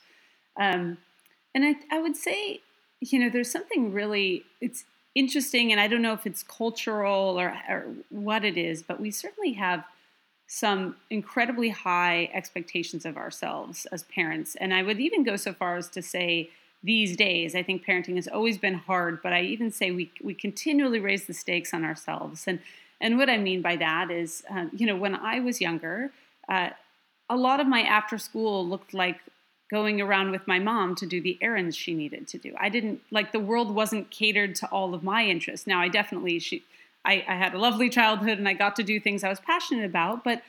Um, 0.57 0.97
and 1.55 1.65
I 1.65 1.75
I 1.91 1.99
would 1.99 2.15
say 2.15 2.61
you 3.01 3.19
know 3.19 3.29
there's 3.29 3.51
something 3.51 3.91
really 3.91 4.43
it's 4.61 4.85
interesting, 5.15 5.71
and 5.71 5.81
I 5.81 5.87
don't 5.87 6.01
know 6.01 6.13
if 6.13 6.25
it's 6.25 6.43
cultural 6.43 7.39
or, 7.39 7.55
or 7.69 7.85
what 8.09 8.45
it 8.45 8.57
is, 8.57 8.83
but 8.83 8.99
we 8.99 9.11
certainly 9.11 9.53
have 9.53 9.83
some 10.47 10.95
incredibly 11.09 11.69
high 11.69 12.29
expectations 12.33 13.05
of 13.05 13.17
ourselves 13.17 13.87
as 13.91 14.03
parents, 14.03 14.55
and 14.55 14.73
I 14.73 14.83
would 14.83 14.99
even 14.99 15.23
go 15.23 15.35
so 15.35 15.53
far 15.53 15.75
as 15.77 15.89
to 15.89 16.01
say 16.01 16.49
these 16.83 17.15
days. 17.15 17.55
I 17.55 17.63
think 17.63 17.85
parenting 17.85 18.15
has 18.15 18.27
always 18.27 18.57
been 18.57 18.73
hard, 18.73 19.21
but 19.21 19.33
I 19.33 19.41
even 19.41 19.71
say 19.71 19.91
we 19.91 20.11
we 20.21 20.33
continually 20.33 20.99
raise 20.99 21.25
the 21.25 21.33
stakes 21.33 21.73
on 21.73 21.85
ourselves. 21.85 22.45
And 22.47 22.59
and 22.99 23.17
what 23.17 23.29
I 23.29 23.37
mean 23.37 23.61
by 23.61 23.75
that 23.77 24.11
is, 24.11 24.43
uh, 24.49 24.65
you 24.73 24.85
know, 24.85 24.95
when 24.95 25.15
I 25.15 25.39
was 25.39 25.59
younger, 25.61 26.11
uh, 26.47 26.69
a 27.29 27.35
lot 27.35 27.59
of 27.59 27.67
my 27.67 27.81
after 27.81 28.17
school 28.17 28.67
looked 28.67 28.93
like 28.93 29.19
going 29.71 29.99
around 30.01 30.31
with 30.31 30.45
my 30.45 30.59
mom 30.59 30.93
to 30.93 31.05
do 31.07 31.19
the 31.19 31.37
errands 31.41 31.75
she 31.75 31.93
needed 31.93 32.27
to 32.27 32.37
do. 32.37 32.53
I 32.59 32.69
didn't 32.69 33.01
like 33.11 33.31
the 33.31 33.39
world 33.39 33.73
wasn't 33.73 34.11
catered 34.11 34.55
to 34.55 34.67
all 34.67 34.93
of 34.93 35.03
my 35.03 35.25
interests. 35.25 35.65
Now 35.65 35.79
I 35.79 35.87
definitely 35.87 36.39
she 36.39 36.63
I, 37.05 37.25
I 37.27 37.35
had 37.35 37.53
a 37.53 37.57
lovely 37.57 37.89
childhood 37.89 38.37
and 38.37 38.47
I 38.47 38.53
got 38.53 38.75
to 38.77 38.83
do 38.83 38.99
things 38.99 39.23
I 39.23 39.29
was 39.29 39.39
passionate 39.39 39.85
about, 39.85 40.23
but 40.23 40.41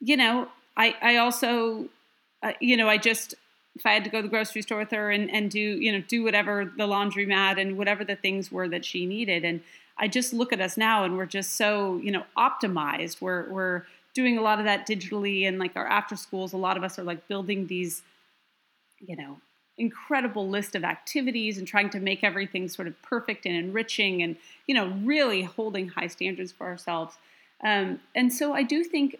you 0.00 0.16
know, 0.16 0.48
I 0.76 0.94
I 1.02 1.16
also 1.16 1.88
uh, 2.42 2.52
you 2.60 2.76
know 2.76 2.88
I 2.88 2.98
just 2.98 3.34
if 3.74 3.86
I 3.86 3.92
had 3.92 4.04
to 4.04 4.10
go 4.10 4.18
to 4.18 4.22
the 4.22 4.28
grocery 4.28 4.62
store 4.62 4.78
with 4.78 4.90
her 4.90 5.10
and, 5.10 5.30
and 5.30 5.50
do, 5.50 5.58
you 5.58 5.92
know, 5.92 6.02
do 6.06 6.22
whatever 6.22 6.64
the 6.64 6.86
laundromat 6.86 7.60
and 7.60 7.78
whatever 7.78 8.04
the 8.04 8.16
things 8.16 8.52
were 8.52 8.68
that 8.68 8.84
she 8.84 9.06
needed. 9.06 9.44
And 9.44 9.60
I 9.96 10.08
just 10.08 10.32
look 10.32 10.52
at 10.52 10.60
us 10.60 10.76
now 10.76 11.04
and 11.04 11.16
we're 11.16 11.26
just 11.26 11.54
so, 11.54 11.96
you 12.02 12.10
know, 12.10 12.24
optimized. 12.36 13.20
We're, 13.20 13.48
we're 13.50 13.82
doing 14.14 14.36
a 14.36 14.42
lot 14.42 14.58
of 14.58 14.66
that 14.66 14.86
digitally 14.86 15.48
and 15.48 15.58
like 15.58 15.76
our 15.76 15.86
after 15.86 16.16
schools, 16.16 16.52
a 16.52 16.58
lot 16.58 16.76
of 16.76 16.84
us 16.84 16.98
are 16.98 17.02
like 17.02 17.26
building 17.28 17.66
these, 17.66 18.02
you 19.00 19.16
know, 19.16 19.38
incredible 19.78 20.48
list 20.48 20.74
of 20.74 20.84
activities 20.84 21.56
and 21.56 21.66
trying 21.66 21.88
to 21.90 21.98
make 21.98 22.22
everything 22.22 22.68
sort 22.68 22.86
of 22.86 23.00
perfect 23.02 23.46
and 23.46 23.56
enriching 23.56 24.22
and, 24.22 24.36
you 24.66 24.74
know, 24.74 24.88
really 25.02 25.42
holding 25.42 25.88
high 25.88 26.06
standards 26.06 26.52
for 26.52 26.66
ourselves. 26.66 27.16
Um, 27.64 28.00
and 28.14 28.30
so 28.32 28.52
I 28.52 28.64
do 28.64 28.84
think 28.84 29.16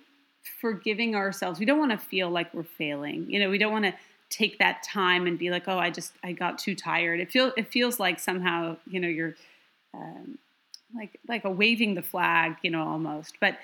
forgiving 0.60 1.14
ourselves, 1.14 1.58
we 1.58 1.64
don't 1.64 1.78
want 1.78 1.92
to 1.92 1.98
feel 1.98 2.28
like 2.28 2.52
we're 2.52 2.64
failing. 2.64 3.30
You 3.30 3.40
know, 3.40 3.48
we 3.48 3.58
don't 3.58 3.72
want 3.72 3.86
to 3.86 3.94
take 4.32 4.58
that 4.58 4.82
time 4.82 5.26
and 5.26 5.38
be 5.38 5.50
like, 5.50 5.68
oh, 5.68 5.78
I 5.78 5.90
just 5.90 6.14
I 6.24 6.32
got 6.32 6.58
too 6.58 6.74
tired. 6.74 7.20
It 7.20 7.30
feel 7.30 7.52
it 7.56 7.70
feels 7.70 8.00
like 8.00 8.18
somehow 8.18 8.76
you 8.86 8.98
know 8.98 9.08
you're 9.08 9.34
um, 9.94 10.38
like 10.96 11.20
like 11.28 11.44
a 11.44 11.50
waving 11.50 11.94
the 11.94 12.02
flag, 12.02 12.56
you 12.62 12.70
know, 12.70 12.82
almost. 12.82 13.36
But 13.40 13.58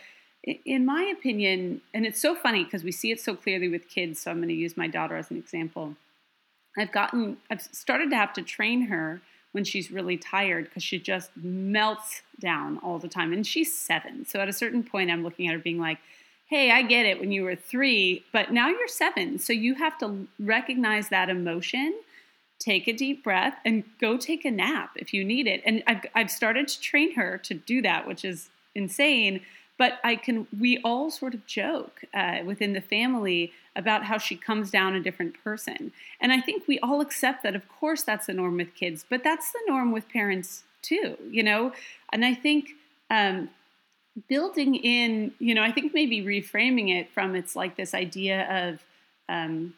in 0.45 0.87
my 0.87 1.03
opinion, 1.17 1.81
and 1.93 2.07
it's 2.07 2.21
so 2.21 2.35
funny 2.35 2.65
because 2.65 2.85
we 2.85 2.93
see 2.93 3.11
it 3.11 3.21
so 3.21 3.35
clearly 3.35 3.69
with 3.69 3.89
kids. 3.89 4.21
So 4.21 4.31
I'm 4.31 4.39
going 4.39 4.49
to 4.49 4.55
use 4.55 4.77
my 4.77 4.87
daughter 4.87 5.17
as 5.17 5.31
an 5.31 5.37
example. 5.37 5.97
I've 6.79 6.93
gotten, 6.93 7.39
I've 7.51 7.61
started 7.61 8.11
to 8.11 8.17
have 8.17 8.33
to 8.35 8.43
train 8.43 8.83
her 8.83 9.21
when 9.53 9.65
she's 9.65 9.91
really 9.91 10.17
tired 10.17 10.65
because 10.67 10.83
she 10.83 10.99
just 10.99 11.31
melts 11.37 12.23
down 12.39 12.79
all 12.79 12.99
the 12.99 13.09
time. 13.09 13.33
And 13.33 13.47
she's 13.47 13.77
seven. 13.77 14.25
So 14.27 14.41
at 14.41 14.49
a 14.49 14.53
certain 14.53 14.85
point, 14.85 15.11
I'm 15.11 15.25
looking 15.25 15.49
at 15.49 15.55
her 15.55 15.59
being 15.59 15.81
like, 15.81 15.99
hey, 16.49 16.71
I 16.71 16.83
get 16.83 17.07
it 17.07 17.21
when 17.21 17.31
you 17.31 17.45
were 17.45 17.57
three, 17.57 18.25
but 18.33 18.53
now 18.53 18.69
you're 18.69 18.89
seven. 18.89 19.39
So 19.39 19.53
you 19.53 19.75
have 19.75 19.99
to 19.99 20.27
recognize 20.41 21.11
that 21.11 21.29
emotion, 21.29 21.95
take 22.59 22.89
a 22.89 22.93
deep 22.93 23.23
breath, 23.23 23.55
and 23.65 23.85
go 24.01 24.17
take 24.17 24.45
a 24.45 24.51
nap 24.51 24.93
if 24.97 25.13
you 25.13 25.25
need 25.25 25.47
it. 25.47 25.63
And 25.67 25.83
I've, 25.87 26.07
I've 26.15 26.31
started 26.31 26.69
to 26.69 26.81
train 26.81 27.15
her 27.15 27.39
to 27.39 27.55
do 27.55 27.83
that, 27.83 28.07
which 28.07 28.25
is 28.25 28.49
insane 28.75 29.43
but 29.79 30.01
I 30.03 30.17
can, 30.17 30.47
we 30.59 30.79
all 30.79 31.11
sort 31.11 31.35
of 31.35 31.47
joke 31.47 32.05
uh, 32.13 32.41
within 32.45 32.73
the 32.73 32.81
family 32.81 33.53
about 33.77 34.05
how 34.05 34.19
she 34.19 34.37
comes 34.37 34.71
down 34.73 34.95
a 34.95 35.01
different 35.01 35.43
person. 35.43 35.93
And 36.21 36.33
I 36.33 36.41
think 36.41 36.67
we 36.67 36.81
all 36.81 37.01
accept 37.01 37.45
that, 37.45 37.55
of 37.55 37.67
course, 37.69 38.03
that's 38.03 38.27
the 38.27 38.35
norm 38.35 38.57
with 38.57 38.75
kids, 38.75 39.07
but 39.09 39.23
that's 39.23 39.53
the 39.53 39.61
norm 39.69 39.93
with 39.93 40.09
parents 40.09 40.65
too, 40.83 41.17
you 41.31 41.45
know? 41.45 41.73
And 42.13 42.25
I 42.25 42.35
think 42.35 42.71
um, 43.09 43.51
building 44.29 44.75
in, 44.75 45.33
you 45.39 45.55
know, 45.55 45.63
I 45.63 45.73
think 45.73 45.95
maybe 45.95 46.23
reframing 46.23 46.99
it 46.99 47.11
from 47.11 47.35
it's 47.35 47.55
like 47.55 47.77
this 47.77 47.95
idea 47.95 48.71
of, 48.71 48.85
um, 49.29 49.75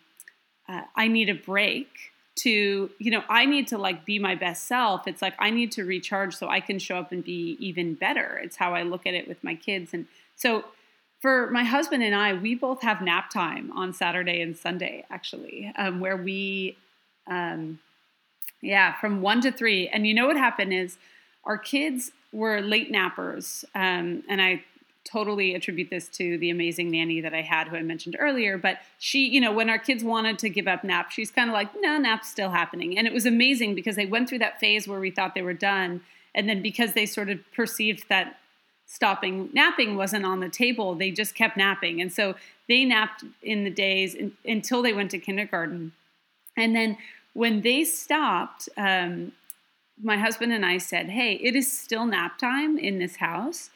uh, 0.68 0.82
I 0.96 1.08
need 1.08 1.28
a 1.28 1.34
break 1.34 1.88
to 2.36 2.90
you 2.98 3.10
know 3.10 3.22
i 3.28 3.44
need 3.44 3.66
to 3.68 3.76
like 3.76 4.04
be 4.04 4.18
my 4.18 4.34
best 4.34 4.66
self. 4.66 5.06
It's 5.06 5.20
like 5.20 5.34
i 5.38 5.50
need 5.50 5.72
to 5.72 5.84
recharge 5.84 6.34
so 6.34 6.48
i 6.48 6.60
can 6.60 6.78
show 6.78 6.96
up 6.96 7.12
and 7.12 7.24
be 7.24 7.56
even 7.60 7.94
better. 7.94 8.40
It's 8.42 8.56
how 8.56 8.74
i 8.74 8.82
look 8.82 9.06
at 9.06 9.14
it 9.14 9.28
with 9.28 9.42
my 9.44 9.54
kids. 9.54 9.92
And 9.92 10.06
so 10.36 10.64
for 11.20 11.50
my 11.50 11.64
husband 11.64 12.02
and 12.02 12.14
i 12.14 12.32
we 12.32 12.54
both 12.54 12.82
have 12.82 13.02
nap 13.02 13.30
time 13.30 13.70
on 13.72 13.92
saturday 13.92 14.40
and 14.40 14.56
sunday 14.56 15.04
actually 15.10 15.72
um, 15.76 16.00
where 16.00 16.16
we 16.16 16.76
um, 17.26 17.78
yeah 18.62 18.98
from 19.00 19.20
one 19.20 19.40
to 19.42 19.52
three. 19.52 19.88
And 19.88 20.06
you 20.06 20.14
know 20.14 20.26
what 20.26 20.36
happened 20.36 20.72
is 20.72 20.96
our 21.44 21.58
kids 21.58 22.12
were 22.32 22.60
late 22.60 22.92
nappers 22.92 23.64
um, 23.74 24.22
and 24.28 24.40
i 24.40 24.62
totally 25.04 25.54
attribute 25.54 25.90
this 25.90 26.08
to 26.08 26.38
the 26.38 26.50
amazing 26.50 26.90
nanny 26.90 27.20
that 27.20 27.34
I 27.34 27.40
had, 27.40 27.68
who 27.68 27.76
I 27.76 27.82
mentioned 27.82 28.16
earlier. 28.18 28.58
But 28.58 28.78
she, 28.98 29.26
you 29.26 29.40
know, 29.40 29.52
when 29.52 29.70
our 29.70 29.78
kids 29.78 30.04
wanted 30.04 30.38
to 30.40 30.48
give 30.48 30.68
up 30.68 30.84
nap, 30.84 31.10
she's 31.10 31.30
kind 31.30 31.48
of 31.48 31.54
like, 31.54 31.68
no, 31.80 31.96
nap's 31.98 32.28
still 32.28 32.50
happening. 32.50 32.98
And 32.98 33.06
it 33.06 33.12
was 33.12 33.26
amazing 33.26 33.74
because 33.74 33.96
they 33.96 34.06
went 34.06 34.28
through 34.28 34.40
that 34.40 34.60
phase 34.60 34.86
where 34.86 35.00
we 35.00 35.10
thought 35.10 35.34
they 35.34 35.42
were 35.42 35.54
done. 35.54 36.02
And 36.34 36.48
then 36.48 36.62
because 36.62 36.92
they 36.92 37.06
sort 37.06 37.30
of 37.30 37.40
perceived 37.52 38.08
that 38.08 38.38
stopping 38.86 39.48
napping 39.52 39.96
wasn't 39.96 40.26
on 40.26 40.40
the 40.40 40.48
table, 40.48 40.94
they 40.94 41.10
just 41.10 41.34
kept 41.34 41.56
napping. 41.56 42.00
And 42.00 42.12
so 42.12 42.34
they 42.68 42.84
napped 42.84 43.24
in 43.42 43.64
the 43.64 43.70
days 43.70 44.14
in, 44.14 44.32
until 44.44 44.82
they 44.82 44.92
went 44.92 45.10
to 45.12 45.18
kindergarten. 45.18 45.92
And 46.56 46.74
then 46.74 46.98
when 47.32 47.62
they 47.62 47.84
stopped, 47.84 48.68
um, 48.76 49.32
my 50.02 50.16
husband 50.16 50.52
and 50.52 50.64
I 50.64 50.78
said, 50.78 51.10
hey, 51.10 51.34
it 51.34 51.54
is 51.54 51.70
still 51.70 52.06
nap 52.06 52.38
time 52.38 52.78
in 52.78 52.98
this 52.98 53.16
house 53.16 53.70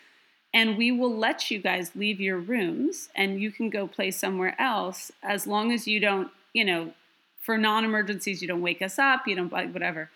and 0.55 0.79
we 0.79 0.93
will 0.93 1.15
let 1.15 1.51
you 1.51 1.59
guys 1.59 1.91
leave 1.97 2.21
your 2.21 2.39
rooms 2.39 3.09
and 3.17 3.41
you 3.43 3.51
can 3.51 3.69
go 3.69 3.89
play 3.89 4.13
somewhere 4.13 4.55
else 4.61 5.11
as 5.23 5.47
long 5.47 5.73
as 5.73 5.89
you 5.89 5.99
don't 5.99 6.31
you 6.55 6.65
know 6.65 6.93
for 7.41 7.59
non-emergencies 7.59 8.41
you 8.41 8.49
don't 8.49 8.63
wake 8.63 8.81
us 8.81 8.99
up 8.99 9.27
you 9.27 9.35
don't 9.35 9.53
like 9.53 9.73
whatever. 9.73 10.09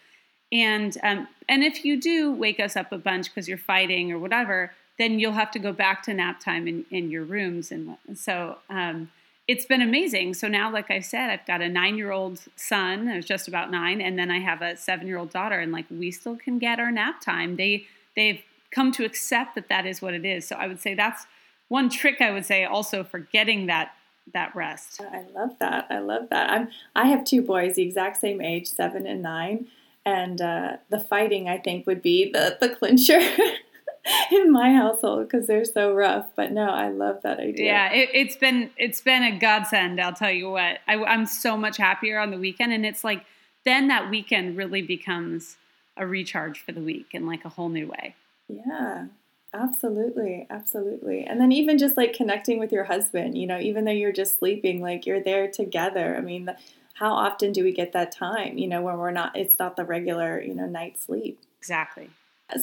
And 0.51 0.97
um, 1.03 1.29
and 1.47 1.63
if 1.63 1.85
you 1.85 2.01
do 2.01 2.33
wake 2.33 2.61
us 2.61 2.75
up 2.77 2.91
a 2.93 2.97
bunch 2.97 3.27
because 3.27 3.49
you're 3.49 3.59
fighting 3.59 4.13
or 4.13 4.19
whatever 4.19 4.73
then 4.99 5.19
you'll 5.19 5.33
have 5.33 5.51
to 5.51 5.59
go 5.59 5.73
back 5.73 6.03
to 6.05 6.15
nap 6.15 6.41
time 6.41 6.67
in, 6.67 6.87
in 6.91 7.11
your 7.11 7.25
rooms 7.25 7.71
and 7.71 7.97
so 8.15 8.59
um, 8.71 9.11
it's 9.49 9.65
been 9.65 9.83
amazing 9.83 10.35
so 10.35 10.47
now 10.47 10.71
like 10.71 10.91
i 10.91 11.01
said 11.01 11.31
i've 11.31 11.47
got 11.47 11.61
a 11.61 11.69
nine 11.69 11.97
year 11.97 12.13
old 12.13 12.41
son 12.55 13.09
I 13.09 13.17
was 13.17 13.25
just 13.25 13.49
about 13.49 13.71
nine 13.71 14.01
and 14.01 14.19
then 14.19 14.31
i 14.31 14.39
have 14.39 14.63
a 14.63 14.77
seven 14.77 15.07
year 15.07 15.19
old 15.19 15.31
daughter 15.31 15.59
and 15.59 15.73
like 15.73 15.87
we 15.91 16.11
still 16.11 16.37
can 16.37 16.59
get 16.59 16.79
our 16.79 16.93
nap 16.93 17.21
time 17.21 17.57
they 17.57 17.87
they've 18.15 18.43
come 18.71 18.93
to 18.93 19.05
accept 19.05 19.55
that 19.55 19.69
that 19.69 19.87
is 19.87 20.03
what 20.03 20.15
it 20.15 20.25
is. 20.25 20.47
So 20.47 20.57
I 20.57 20.67
would 20.67 20.81
say 20.81 20.95
that's 20.95 21.27
one 21.69 21.89
trick 21.89 22.21
I 22.21 22.31
would 22.31 22.47
say 22.47 22.65
also 22.65 23.05
for 23.05 23.19
getting 23.19 23.67
that 23.67 23.93
that 24.35 24.55
rest. 24.55 25.01
I 25.01 25.25
love 25.35 25.53
that. 25.59 25.87
I 25.89 26.01
love 26.01 26.29
that. 26.31 26.51
I'm 26.51 26.69
I 26.95 27.07
have 27.07 27.25
two 27.25 27.43
boys 27.43 27.77
the 27.77 27.83
exact 27.83 28.19
same 28.19 28.43
age, 28.43 28.67
7 28.67 29.07
and 29.07 29.23
9, 29.23 29.67
and 30.05 30.41
uh, 30.41 30.77
the 30.91 31.01
fighting 31.01 31.49
I 31.49 31.57
think 31.59 31.87
would 31.87 32.03
be 32.03 32.31
the 32.31 32.59
the 32.61 32.69
clincher. 32.69 33.21
in 34.33 34.51
my 34.51 34.73
household 34.73 35.29
because 35.29 35.47
they're 35.47 35.65
so 35.65 35.93
rough. 35.95 36.27
But 36.35 36.53
no, 36.53 36.69
I 36.69 36.89
love 36.89 37.23
that 37.23 37.39
idea. 37.41 37.67
Yeah, 37.67 37.93
it, 37.93 38.29
has 38.29 38.37
been 38.37 38.71
it's 38.77 39.01
been 39.01 39.23
a 39.23 39.39
godsend. 39.39 40.01
I'll 40.01 40.13
tell 40.13 40.31
you 40.31 40.51
what. 40.51 40.79
I, 40.87 40.97
I'm 41.05 41.27
so 41.27 41.57
much 41.57 41.77
happier 41.77 42.19
on 42.19 42.31
the 42.31 42.39
weekend, 42.39 42.73
and 42.73 42.85
it's 42.87 43.05
like 43.05 43.25
then 43.65 43.89
that 43.89 44.11
weekend 44.11 44.57
really 44.57 44.83
becomes 44.83 45.57
a 45.97 46.07
recharge 46.07 46.61
for 46.61 46.73
the 46.73 46.81
week 46.81 47.09
in 47.13 47.27
like 47.27 47.45
a 47.45 47.49
whole 47.49 47.69
new 47.69 47.89
way. 47.89 48.15
Yeah, 48.49 49.07
absolutely. 49.53 50.47
Absolutely. 50.49 51.25
And 51.25 51.41
then 51.41 51.53
even 51.53 51.77
just 51.77 51.97
like 51.97 52.13
connecting 52.13 52.59
with 52.59 52.73
your 52.73 52.85
husband, 52.85 53.37
you 53.37 53.47
know, 53.47 53.59
even 53.59 53.85
though 53.85 53.93
you're 53.93 54.13
just 54.13 54.39
sleeping, 54.39 54.81
like 54.81 55.07
you're 55.07 55.23
there 55.23 55.51
together. 55.51 56.17
I 56.17 56.21
mean, 56.21 56.49
how 56.95 57.13
often 57.13 57.53
do 57.53 57.63
we 57.63 57.73
get 57.73 57.93
that 57.93 58.13
time, 58.13 58.59
you 58.59 58.69
know, 58.69 58.81
when 58.81 58.97
we're 58.99 59.11
not, 59.11 59.37
it's 59.37 59.59
not 59.59 59.77
the 59.77 59.85
regular, 59.85 60.41
you 60.41 60.55
know, 60.55 60.67
night 60.67 60.99
sleep. 60.99 61.41
Exactly. 61.61 62.11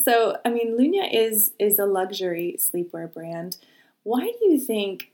So, 0.04 0.38
I 0.44 0.50
mean, 0.50 0.78
Lunya 0.78 1.08
is 1.12 1.54
is 1.60 1.78
a 1.80 1.86
luxury 1.86 2.58
sleepwear 2.60 3.12
brand. 3.12 3.58
Why 4.04 4.22
do 4.22 4.46
you 4.50 4.60
think 4.60 5.12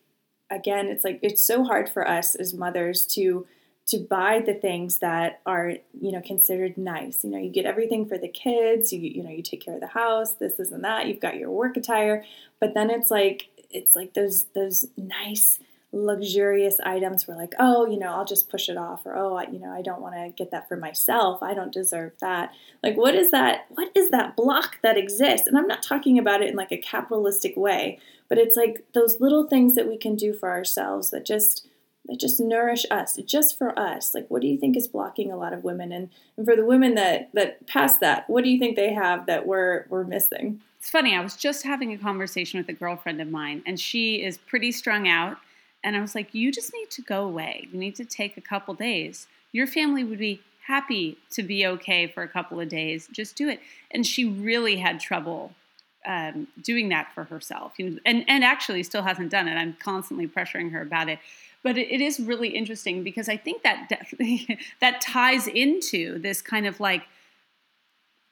again, 0.51 0.87
it's 0.87 1.03
like 1.03 1.19
it's 1.21 1.45
so 1.45 1.63
hard 1.63 1.89
for 1.89 2.07
us 2.07 2.35
as 2.35 2.53
mothers 2.53 3.05
to 3.07 3.47
to 3.87 3.97
buy 3.97 4.39
the 4.39 4.53
things 4.53 4.99
that 4.99 5.41
are 5.45 5.73
you 5.99 6.11
know 6.11 6.21
considered 6.21 6.77
nice 6.77 7.23
you 7.23 7.31
know 7.31 7.37
you 7.37 7.49
get 7.49 7.65
everything 7.65 8.05
for 8.05 8.17
the 8.17 8.27
kids 8.27 8.93
you 8.93 8.99
you 8.99 9.23
know 9.23 9.29
you 9.29 9.41
take 9.41 9.59
care 9.59 9.73
of 9.73 9.81
the 9.81 9.87
house 9.87 10.33
this 10.33 10.53
this 10.53 10.71
and 10.71 10.83
that 10.83 11.07
you've 11.07 11.19
got 11.19 11.35
your 11.35 11.49
work 11.49 11.75
attire 11.75 12.23
but 12.59 12.73
then 12.75 12.91
it's 12.91 13.09
like 13.09 13.49
it's 13.71 13.95
like 13.95 14.13
those 14.13 14.45
those 14.53 14.85
nice 14.95 15.59
luxurious 15.93 16.79
items 16.85 17.27
we're 17.27 17.35
like 17.35 17.53
oh 17.59 17.85
you 17.85 17.99
know 17.99 18.13
i'll 18.13 18.25
just 18.25 18.49
push 18.49 18.69
it 18.69 18.77
off 18.77 19.05
or 19.05 19.15
oh 19.15 19.35
I, 19.35 19.43
you 19.49 19.59
know 19.59 19.71
i 19.71 19.81
don't 19.81 20.01
want 20.01 20.15
to 20.15 20.29
get 20.29 20.51
that 20.51 20.69
for 20.69 20.77
myself 20.77 21.43
i 21.43 21.53
don't 21.53 21.73
deserve 21.73 22.13
that 22.21 22.53
like 22.81 22.95
what 22.95 23.13
is 23.13 23.31
that 23.31 23.65
what 23.69 23.91
is 23.93 24.09
that 24.11 24.37
block 24.37 24.77
that 24.83 24.97
exists 24.97 25.47
and 25.47 25.57
i'm 25.57 25.67
not 25.67 25.83
talking 25.83 26.17
about 26.17 26.41
it 26.41 26.49
in 26.49 26.55
like 26.55 26.71
a 26.71 26.77
capitalistic 26.77 27.57
way 27.57 27.99
but 28.29 28.37
it's 28.37 28.55
like 28.55 28.85
those 28.93 29.19
little 29.19 29.45
things 29.47 29.75
that 29.75 29.87
we 29.87 29.97
can 29.97 30.15
do 30.15 30.33
for 30.33 30.49
ourselves 30.49 31.09
that 31.09 31.25
just 31.25 31.67
that 32.05 32.19
just 32.19 32.39
nourish 32.39 32.85
us, 32.89 33.17
just 33.25 33.57
for 33.57 33.77
us. 33.77 34.13
Like, 34.13 34.25
what 34.29 34.41
do 34.41 34.47
you 34.47 34.57
think 34.57 34.75
is 34.75 34.87
blocking 34.87 35.31
a 35.31 35.37
lot 35.37 35.53
of 35.53 35.63
women? 35.63 35.91
And, 35.91 36.09
and 36.35 36.45
for 36.45 36.55
the 36.55 36.65
women 36.65 36.95
that 36.95 37.29
that 37.33 37.67
pass 37.67 37.97
that, 37.99 38.29
what 38.29 38.43
do 38.43 38.49
you 38.49 38.59
think 38.59 38.75
they 38.75 38.93
have 38.93 39.25
that 39.27 39.45
we're 39.45 39.85
we're 39.89 40.03
missing? 40.03 40.61
It's 40.79 40.89
funny. 40.89 41.15
I 41.15 41.21
was 41.21 41.35
just 41.35 41.63
having 41.63 41.93
a 41.93 41.97
conversation 41.97 42.59
with 42.59 42.67
a 42.69 42.73
girlfriend 42.73 43.21
of 43.21 43.29
mine, 43.29 43.61
and 43.65 43.79
she 43.79 44.23
is 44.23 44.37
pretty 44.37 44.71
strung 44.71 45.07
out. 45.07 45.37
And 45.83 45.95
I 45.95 46.01
was 46.01 46.15
like, 46.15 46.33
"You 46.33 46.51
just 46.51 46.73
need 46.73 46.89
to 46.91 47.01
go 47.01 47.23
away. 47.23 47.67
You 47.71 47.79
need 47.79 47.95
to 47.95 48.05
take 48.05 48.37
a 48.37 48.41
couple 48.41 48.73
days. 48.73 49.27
Your 49.51 49.67
family 49.67 50.03
would 50.03 50.19
be 50.19 50.41
happy 50.67 51.17
to 51.31 51.43
be 51.43 51.65
okay 51.65 52.07
for 52.07 52.23
a 52.23 52.27
couple 52.27 52.59
of 52.59 52.69
days. 52.69 53.07
Just 53.11 53.35
do 53.35 53.49
it." 53.49 53.59
And 53.91 54.05
she 54.05 54.25
really 54.25 54.77
had 54.77 54.99
trouble 54.99 55.53
um, 56.05 56.47
doing 56.61 56.89
that 56.89 57.13
for 57.13 57.25
herself, 57.25 57.73
you 57.77 57.89
know, 57.89 57.99
and 58.05 58.25
and 58.27 58.43
actually 58.43 58.83
still 58.83 59.03
hasn't 59.03 59.31
done 59.31 59.47
it. 59.47 59.55
I'm 59.55 59.73
constantly 59.73 60.27
pressuring 60.27 60.71
her 60.71 60.81
about 60.81 61.09
it 61.09 61.19
but 61.63 61.77
it, 61.77 61.91
it 61.91 62.01
is 62.01 62.19
really 62.19 62.49
interesting 62.49 63.03
because 63.03 63.29
I 63.29 63.37
think 63.37 63.63
that 63.63 63.89
definitely 63.89 64.59
that 64.79 65.01
ties 65.01 65.47
into 65.47 66.19
this 66.19 66.41
kind 66.41 66.65
of 66.65 66.79
like 66.79 67.03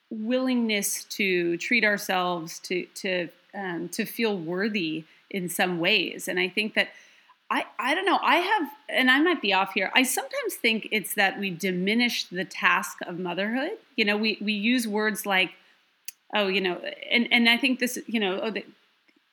willingness 0.10 1.04
to 1.06 1.58
treat 1.58 1.84
ourselves 1.84 2.60
to 2.60 2.86
to 2.96 3.30
um, 3.54 3.90
to 3.90 4.06
feel 4.06 4.38
worthy 4.38 5.06
in 5.30 5.50
some 5.50 5.80
ways, 5.80 6.28
and 6.28 6.40
I 6.40 6.50
think 6.50 6.74
that. 6.76 6.90
I, 7.52 7.66
I 7.80 7.96
don't 7.96 8.06
know. 8.06 8.20
I 8.22 8.36
have, 8.38 8.70
and 8.90 9.10
I 9.10 9.22
might 9.22 9.42
be 9.42 9.54
off 9.54 9.74
here. 9.74 9.92
I 9.96 10.04
sometimes 10.04 10.56
think 10.56 10.88
it's 10.92 11.16
that 11.16 11.40
we 11.40 11.50
diminish 11.50 12.26
the 12.26 12.46
task 12.46 13.00
of 13.08 13.18
motherhood. 13.18 13.72
You 13.96 14.06
know, 14.06 14.18
we, 14.18 14.38
we 14.40 14.54
use 14.54 14.88
words 14.88 15.26
like, 15.26 15.52
oh, 16.36 16.48
you 16.48 16.62
know, 16.62 16.80
and, 17.10 17.28
and 17.32 17.50
I 17.50 17.58
think 17.58 17.80
this, 17.80 17.98
you 18.06 18.20
know, 18.20 18.40
oh, 18.42 18.52
the, 18.52 18.64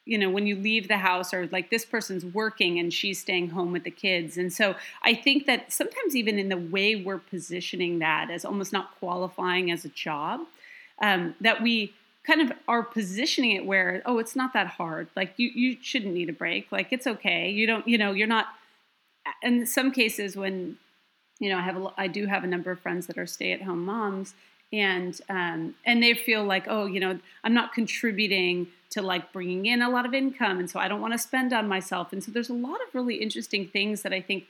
you 0.07 0.17
know 0.17 0.31
when 0.31 0.47
you 0.47 0.57
leave 0.57 0.89
the 0.89 0.97
house 0.97 1.35
or 1.35 1.49
like 1.49 1.69
this 1.69 1.85
person's 1.85 2.25
working 2.25 2.79
and 2.79 2.95
she's 2.95 3.21
staying 3.21 3.51
home 3.51 3.73
with 3.73 3.83
the 3.83 3.91
kids 3.91 4.39
and 4.39 4.53
so 4.53 4.75
i 5.03 5.13
think 5.13 5.47
that 5.47 5.71
sometimes 5.73 6.15
even 6.15 6.39
in 6.39 6.49
the 6.49 6.57
way 6.57 6.95
we're 6.95 7.19
positioning 7.19 7.99
that 7.99 8.31
as 8.31 8.45
almost 8.45 8.73
not 8.73 8.97
qualifying 9.01 9.71
as 9.71 9.85
a 9.85 9.89
job 9.89 10.41
um, 11.03 11.35
that 11.41 11.61
we 11.61 11.93
kind 12.27 12.43
of 12.43 12.53
are 12.67 12.83
positioning 12.83 13.53
it 13.53 13.65
where 13.65 14.03
oh 14.05 14.19
it's 14.19 14.35
not 14.37 14.53
that 14.53 14.67
hard. 14.67 15.09
Like 15.15 15.35
you 15.37 15.51
you 15.55 15.77
shouldn't 15.81 16.15
need 16.15 16.29
a 16.29 16.33
break. 16.33 16.71
Like 16.73 16.89
it's 16.91 17.07
okay. 17.07 17.51
You 17.51 17.67
don't 17.67 17.87
you 17.87 17.99
know 17.99 18.13
you're 18.13 18.27
not 18.27 18.47
in 19.43 19.67
some 19.67 19.91
cases 19.91 20.37
when 20.37 20.77
you 21.39 21.49
know 21.49 21.59
i 21.59 21.63
have 21.63 21.77
a, 21.77 21.93
i 21.97 22.07
do 22.07 22.27
have 22.27 22.45
a 22.45 22.47
number 22.47 22.71
of 22.71 22.81
friends 22.81 23.07
that 23.07 23.19
are 23.19 23.27
stay 23.27 23.53
at 23.53 23.63
home 23.63 23.85
moms 23.85 24.35
and 24.73 25.21
um, 25.29 25.75
and 25.85 26.03
they 26.03 26.15
feel 26.15 26.45
like 26.45 26.65
oh 26.69 26.87
you 26.87 26.99
know 26.99 27.19
i'm 27.45 27.55
not 27.55 27.73
contributing 27.73 28.67
to 28.91 29.03
like 29.03 29.33
bringing 29.33 29.67
in 29.67 29.83
a 29.83 29.89
lot 29.89 30.07
of 30.07 30.15
income 30.15 30.59
and 30.59 30.71
so 30.71 30.81
i 30.81 30.89
don't 30.89 31.01
want 31.01 31.13
to 31.13 31.19
spend 31.19 31.53
on 31.53 31.69
myself. 31.69 32.13
And 32.13 32.23
so 32.23 32.31
there's 32.31 32.49
a 32.49 32.55
lot 32.55 32.81
of 32.87 32.95
really 32.95 33.17
interesting 33.17 33.69
things 33.69 34.03
that 34.03 34.13
i 34.13 34.21
think 34.21 34.45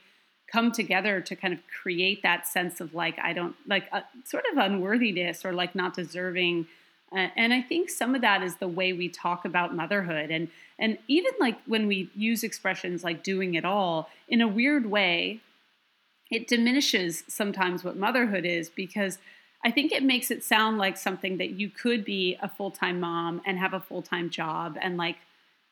come 0.51 0.71
together 0.71 1.19
to 1.19 1.35
kind 1.35 1.53
of 1.53 1.59
create 1.81 2.23
that 2.23 2.47
sense 2.47 2.79
of 2.81 2.93
like 2.93 3.19
i 3.19 3.33
don't 3.33 3.55
like 3.67 3.87
a, 3.91 3.97
uh, 3.97 4.01
sort 4.23 4.45
of 4.51 4.57
unworthiness 4.57 5.45
or 5.45 5.53
like 5.53 5.75
not 5.75 5.93
deserving 5.93 6.67
and 7.11 7.53
i 7.53 7.61
think 7.61 7.89
some 7.89 8.15
of 8.15 8.21
that 8.21 8.43
is 8.43 8.55
the 8.57 8.67
way 8.67 8.93
we 8.93 9.07
talk 9.07 9.45
about 9.45 9.75
motherhood 9.75 10.29
and 10.29 10.47
and 10.79 10.97
even 11.07 11.31
like 11.39 11.57
when 11.65 11.87
we 11.87 12.09
use 12.15 12.43
expressions 12.43 13.03
like 13.03 13.23
doing 13.23 13.53
it 13.55 13.65
all 13.65 14.09
in 14.27 14.41
a 14.41 14.47
weird 14.47 14.85
way 14.85 15.39
it 16.29 16.47
diminishes 16.47 17.23
sometimes 17.27 17.83
what 17.83 17.95
motherhood 17.95 18.45
is 18.45 18.69
because 18.69 19.17
I 19.65 19.71
think 19.71 19.91
it 19.91 20.03
makes 20.03 20.31
it 20.31 20.43
sound 20.43 20.77
like 20.77 20.97
something 20.97 21.37
that 21.37 21.51
you 21.51 21.69
could 21.69 22.05
be 22.05 22.37
a 22.41 22.47
full 22.47 22.71
time 22.71 22.99
mom 22.99 23.41
and 23.45 23.57
have 23.57 23.73
a 23.73 23.79
full 23.79 24.01
time 24.01 24.29
job 24.29 24.77
and 24.81 24.97
like 24.97 25.17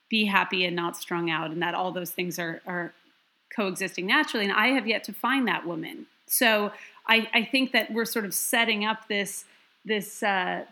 be 0.09 0.25
happy 0.25 0.65
and 0.65 0.75
not 0.75 0.97
strung 0.97 1.29
out, 1.29 1.51
and 1.51 1.61
that 1.61 1.73
all 1.73 1.91
those 1.91 2.11
things 2.11 2.37
are, 2.37 2.61
are 2.65 2.93
coexisting 3.55 4.05
naturally. 4.05 4.45
And 4.45 4.53
I 4.53 4.67
have 4.67 4.87
yet 4.87 5.03
to 5.05 5.13
find 5.13 5.47
that 5.47 5.65
woman. 5.65 6.05
So 6.27 6.71
I, 7.07 7.27
I 7.33 7.43
think 7.43 7.71
that 7.71 7.91
we're 7.91 8.05
sort 8.05 8.25
of 8.25 8.33
setting 8.33 8.85
up 8.85 9.07
this 9.07 9.45
this 9.83 10.23
uh, 10.23 10.65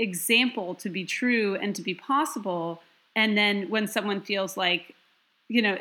example 0.00 0.74
to 0.76 0.88
be 0.88 1.04
true 1.04 1.56
and 1.56 1.76
to 1.76 1.82
be 1.82 1.94
possible. 1.94 2.82
And 3.14 3.36
then 3.36 3.68
when 3.68 3.86
someone 3.86 4.20
feels 4.20 4.56
like, 4.56 4.94
you 5.48 5.62
know, 5.62 5.78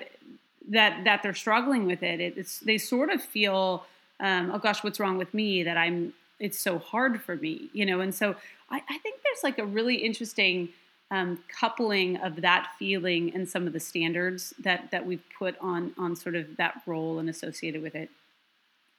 that 0.70 1.04
that 1.06 1.24
they're 1.24 1.34
struggling 1.34 1.86
with 1.86 2.04
it, 2.04 2.20
it's 2.20 2.60
they 2.60 2.78
sort 2.78 3.10
of 3.10 3.24
feel, 3.24 3.86
um, 4.20 4.52
oh 4.54 4.60
gosh, 4.60 4.84
what's 4.84 5.00
wrong 5.00 5.18
with 5.18 5.34
me 5.34 5.64
that 5.64 5.78
I'm 5.78 6.14
it's 6.40 6.60
so 6.60 6.80
hard 6.80 7.22
for 7.22 7.36
me, 7.36 7.70
you 7.74 7.86
know. 7.86 8.02
And 8.02 8.14
so 8.14 8.36
I, 8.70 8.82
I 8.90 8.98
think 9.00 9.22
there's 9.24 9.44
like 9.44 9.58
a 9.58 9.66
really 9.66 9.96
interesting 9.96 10.70
um, 11.12 11.40
coupling 11.60 12.18
of 12.18 12.42
that 12.42 12.68
feeling 12.78 13.34
and 13.34 13.50
some 13.50 13.68
of 13.68 13.74
the 13.74 13.80
standards 13.80 14.54
that 14.60 14.92
that 14.92 15.06
we've 15.06 15.24
put 15.38 15.56
on 15.60 15.94
on 15.98 16.16
sort 16.16 16.36
of 16.36 16.58
that 16.58 16.82
role 16.86 17.20
and 17.20 17.30
associated 17.30 17.82
with 17.82 17.96
it. 17.96 18.10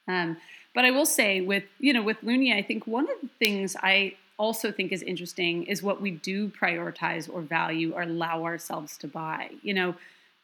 Um, 0.09 0.37
but 0.74 0.85
I 0.85 0.90
will 0.90 1.06
say 1.06 1.40
with 1.40 1.64
you 1.78 1.92
know 1.92 2.02
with 2.02 2.20
Lunya, 2.22 2.56
I 2.56 2.62
think 2.62 2.87
one 2.87 3.04
of 3.04 3.16
the 3.22 3.28
things 3.38 3.76
I 3.83 4.14
also 4.40 4.72
think 4.72 4.90
is 4.90 5.03
interesting 5.03 5.64
is 5.64 5.83
what 5.83 6.00
we 6.00 6.11
do 6.11 6.48
prioritize 6.48 7.29
or 7.33 7.42
value 7.42 7.92
or 7.92 8.03
allow 8.03 8.42
ourselves 8.44 8.96
to 8.96 9.07
buy. 9.07 9.50
You 9.62 9.74
know, 9.74 9.94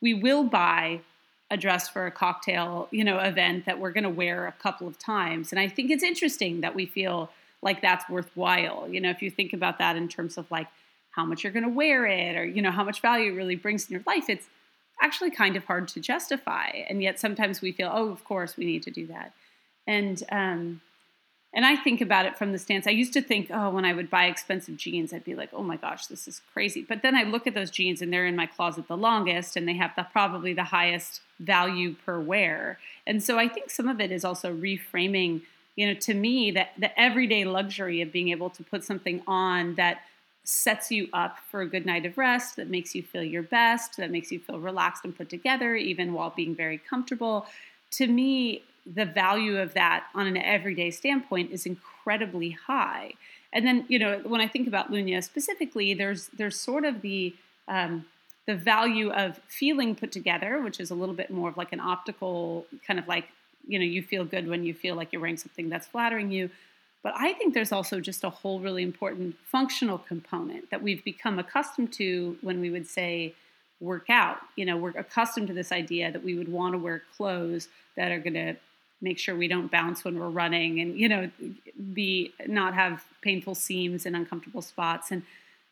we 0.02 0.12
will 0.12 0.44
buy 0.44 1.00
a 1.50 1.56
dress 1.56 1.88
for 1.88 2.06
a 2.06 2.10
cocktail, 2.10 2.88
you 2.90 3.04
know, 3.04 3.18
event 3.18 3.64
that 3.64 3.78
we're 3.78 3.92
going 3.92 4.04
to 4.04 4.10
wear 4.10 4.46
a 4.46 4.52
couple 4.52 4.86
of 4.86 4.98
times. 4.98 5.50
And 5.50 5.58
I 5.58 5.68
think 5.68 5.90
it's 5.90 6.02
interesting 6.02 6.60
that 6.60 6.74
we 6.74 6.84
feel 6.84 7.30
like 7.62 7.80
that's 7.80 8.06
worthwhile. 8.08 8.86
You 8.90 9.00
know, 9.00 9.10
if 9.10 9.22
you 9.22 9.30
think 9.30 9.54
about 9.54 9.78
that 9.78 9.96
in 9.96 10.08
terms 10.08 10.36
of 10.36 10.50
like 10.50 10.68
how 11.12 11.24
much 11.24 11.42
you're 11.42 11.52
going 11.52 11.62
to 11.62 11.70
wear 11.70 12.04
it 12.04 12.36
or, 12.36 12.44
you 12.44 12.60
know, 12.60 12.70
how 12.70 12.84
much 12.84 13.00
value 13.00 13.32
it 13.32 13.36
really 13.36 13.56
brings 13.56 13.88
in 13.88 13.94
your 13.94 14.02
life, 14.06 14.28
it's 14.28 14.46
actually 15.00 15.30
kind 15.30 15.56
of 15.56 15.64
hard 15.64 15.88
to 15.88 16.00
justify. 16.00 16.68
And 16.90 17.02
yet 17.02 17.18
sometimes 17.18 17.62
we 17.62 17.72
feel, 17.72 17.90
oh, 17.90 18.10
of 18.10 18.24
course 18.24 18.58
we 18.58 18.66
need 18.66 18.82
to 18.82 18.90
do 18.90 19.06
that. 19.06 19.32
And 19.86 20.22
um, 20.30 20.80
and 21.56 21.64
I 21.64 21.74
think 21.74 22.02
about 22.02 22.26
it 22.26 22.36
from 22.36 22.52
the 22.52 22.58
stance 22.58 22.86
I 22.86 22.90
used 22.90 23.14
to 23.14 23.22
think, 23.22 23.50
oh, 23.50 23.70
when 23.70 23.86
I 23.86 23.94
would 23.94 24.10
buy 24.10 24.26
expensive 24.26 24.76
jeans, 24.76 25.14
I'd 25.14 25.24
be 25.24 25.34
like, 25.34 25.48
oh 25.54 25.62
my 25.62 25.76
gosh, 25.76 26.06
this 26.06 26.28
is 26.28 26.42
crazy. 26.52 26.84
But 26.86 27.00
then 27.00 27.16
I 27.16 27.22
look 27.22 27.46
at 27.46 27.54
those 27.54 27.70
jeans 27.70 28.02
and 28.02 28.12
they're 28.12 28.26
in 28.26 28.36
my 28.36 28.44
closet 28.44 28.88
the 28.88 28.96
longest 28.96 29.56
and 29.56 29.66
they 29.66 29.72
have 29.72 29.92
the, 29.96 30.06
probably 30.12 30.52
the 30.52 30.64
highest 30.64 31.22
value 31.40 31.94
per 32.04 32.20
wear. 32.20 32.78
And 33.06 33.22
so 33.22 33.38
I 33.38 33.48
think 33.48 33.70
some 33.70 33.88
of 33.88 34.02
it 34.02 34.12
is 34.12 34.22
also 34.22 34.54
reframing, 34.54 35.40
you 35.76 35.86
know, 35.86 35.94
to 35.94 36.12
me, 36.12 36.50
that 36.50 36.72
the 36.78 37.00
everyday 37.00 37.46
luxury 37.46 38.02
of 38.02 38.12
being 38.12 38.28
able 38.28 38.50
to 38.50 38.62
put 38.62 38.84
something 38.84 39.22
on 39.26 39.76
that 39.76 40.02
sets 40.44 40.92
you 40.92 41.08
up 41.14 41.38
for 41.50 41.62
a 41.62 41.66
good 41.66 41.86
night 41.86 42.04
of 42.04 42.18
rest, 42.18 42.56
that 42.56 42.68
makes 42.68 42.94
you 42.94 43.02
feel 43.02 43.24
your 43.24 43.42
best, 43.42 43.96
that 43.96 44.10
makes 44.10 44.30
you 44.30 44.38
feel 44.38 44.60
relaxed 44.60 45.06
and 45.06 45.16
put 45.16 45.30
together, 45.30 45.74
even 45.74 46.12
while 46.12 46.34
being 46.36 46.54
very 46.54 46.76
comfortable. 46.76 47.46
To 47.92 48.06
me, 48.06 48.62
the 48.94 49.04
value 49.04 49.58
of 49.58 49.74
that 49.74 50.04
on 50.14 50.26
an 50.26 50.36
everyday 50.36 50.90
standpoint 50.90 51.50
is 51.50 51.66
incredibly 51.66 52.50
high. 52.50 53.12
And 53.52 53.66
then, 53.66 53.84
you 53.88 53.98
know, 53.98 54.20
when 54.24 54.40
I 54.40 54.48
think 54.48 54.68
about 54.68 54.92
Lunya 54.92 55.22
specifically, 55.22 55.94
there's 55.94 56.28
there's 56.28 56.58
sort 56.58 56.84
of 56.84 57.00
the 57.00 57.34
um, 57.68 58.04
the 58.46 58.54
value 58.54 59.10
of 59.10 59.40
feeling 59.48 59.94
put 59.94 60.12
together, 60.12 60.60
which 60.60 60.78
is 60.78 60.90
a 60.90 60.94
little 60.94 61.14
bit 61.14 61.30
more 61.30 61.48
of 61.48 61.56
like 61.56 61.72
an 61.72 61.80
optical 61.80 62.66
kind 62.86 62.98
of 62.98 63.08
like, 63.08 63.28
you 63.66 63.78
know, 63.78 63.84
you 63.84 64.02
feel 64.02 64.24
good 64.24 64.48
when 64.48 64.64
you 64.64 64.72
feel 64.72 64.94
like 64.94 65.12
you're 65.12 65.20
wearing 65.20 65.36
something 65.36 65.68
that's 65.68 65.86
flattering 65.86 66.30
you. 66.30 66.50
But 67.02 67.14
I 67.16 67.32
think 67.34 67.54
there's 67.54 67.72
also 67.72 68.00
just 68.00 68.24
a 68.24 68.30
whole 68.30 68.60
really 68.60 68.82
important 68.82 69.36
functional 69.44 69.98
component 69.98 70.70
that 70.70 70.82
we've 70.82 71.02
become 71.04 71.38
accustomed 71.38 71.92
to 71.94 72.36
when 72.40 72.60
we 72.60 72.70
would 72.70 72.86
say 72.86 73.34
work 73.80 74.10
out. 74.10 74.38
You 74.56 74.64
know, 74.64 74.76
we're 74.76 74.90
accustomed 74.90 75.48
to 75.48 75.54
this 75.54 75.72
idea 75.72 76.10
that 76.10 76.24
we 76.24 76.34
would 76.34 76.48
want 76.48 76.74
to 76.74 76.78
wear 76.78 77.02
clothes 77.16 77.68
that 77.96 78.10
are 78.12 78.18
going 78.18 78.34
to 78.34 78.56
make 79.00 79.18
sure 79.18 79.36
we 79.36 79.48
don't 79.48 79.70
bounce 79.70 80.04
when 80.04 80.18
we're 80.18 80.28
running 80.28 80.80
and 80.80 80.98
you 80.98 81.08
know 81.08 81.30
be 81.92 82.32
not 82.46 82.74
have 82.74 83.04
painful 83.22 83.54
seams 83.54 84.06
and 84.06 84.16
uncomfortable 84.16 84.62
spots. 84.62 85.10
And 85.10 85.22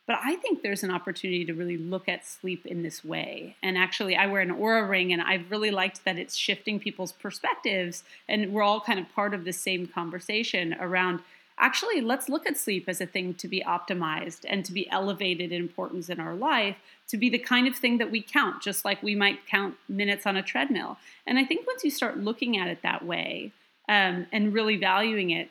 but 0.06 0.18
i 0.22 0.36
think 0.36 0.62
there's 0.62 0.82
an 0.82 0.90
opportunity 0.90 1.44
to 1.46 1.54
really 1.54 1.78
look 1.78 2.08
at 2.08 2.26
sleep 2.26 2.66
in 2.66 2.82
this 2.82 3.04
way. 3.04 3.56
And 3.62 3.78
actually 3.78 4.16
i 4.16 4.26
wear 4.26 4.42
an 4.42 4.50
Oura 4.50 4.88
ring 4.88 5.12
and 5.12 5.22
i've 5.22 5.50
really 5.50 5.70
liked 5.70 6.04
that 6.04 6.18
it's 6.18 6.36
shifting 6.36 6.78
people's 6.78 7.12
perspectives. 7.12 8.04
And 8.28 8.52
we're 8.52 8.62
all 8.62 8.80
kind 8.80 8.98
of 8.98 9.12
part 9.14 9.34
of 9.34 9.44
the 9.44 9.52
same 9.52 9.86
conversation 9.86 10.74
around 10.78 11.20
actually 11.58 12.00
let's 12.00 12.28
look 12.28 12.46
at 12.46 12.56
sleep 12.56 12.88
as 12.88 13.00
a 13.00 13.06
thing 13.06 13.34
to 13.34 13.48
be 13.48 13.62
optimized 13.66 14.44
and 14.48 14.64
to 14.64 14.72
be 14.72 14.90
elevated 14.90 15.52
in 15.52 15.60
importance 15.60 16.08
in 16.08 16.20
our 16.20 16.34
life 16.34 16.76
to 17.08 17.16
be 17.16 17.28
the 17.28 17.38
kind 17.38 17.66
of 17.66 17.76
thing 17.76 17.98
that 17.98 18.10
we 18.10 18.22
count, 18.22 18.62
just 18.62 18.84
like 18.84 19.02
we 19.02 19.14
might 19.14 19.46
count 19.46 19.76
minutes 19.88 20.26
on 20.26 20.36
a 20.36 20.42
treadmill. 20.42 20.98
And 21.26 21.38
I 21.38 21.44
think 21.44 21.66
once 21.66 21.84
you 21.84 21.90
start 21.90 22.18
looking 22.18 22.56
at 22.56 22.68
it 22.68 22.82
that 22.82 23.04
way 23.04 23.52
um, 23.88 24.26
and 24.32 24.54
really 24.54 24.76
valuing 24.76 25.30
it, 25.30 25.50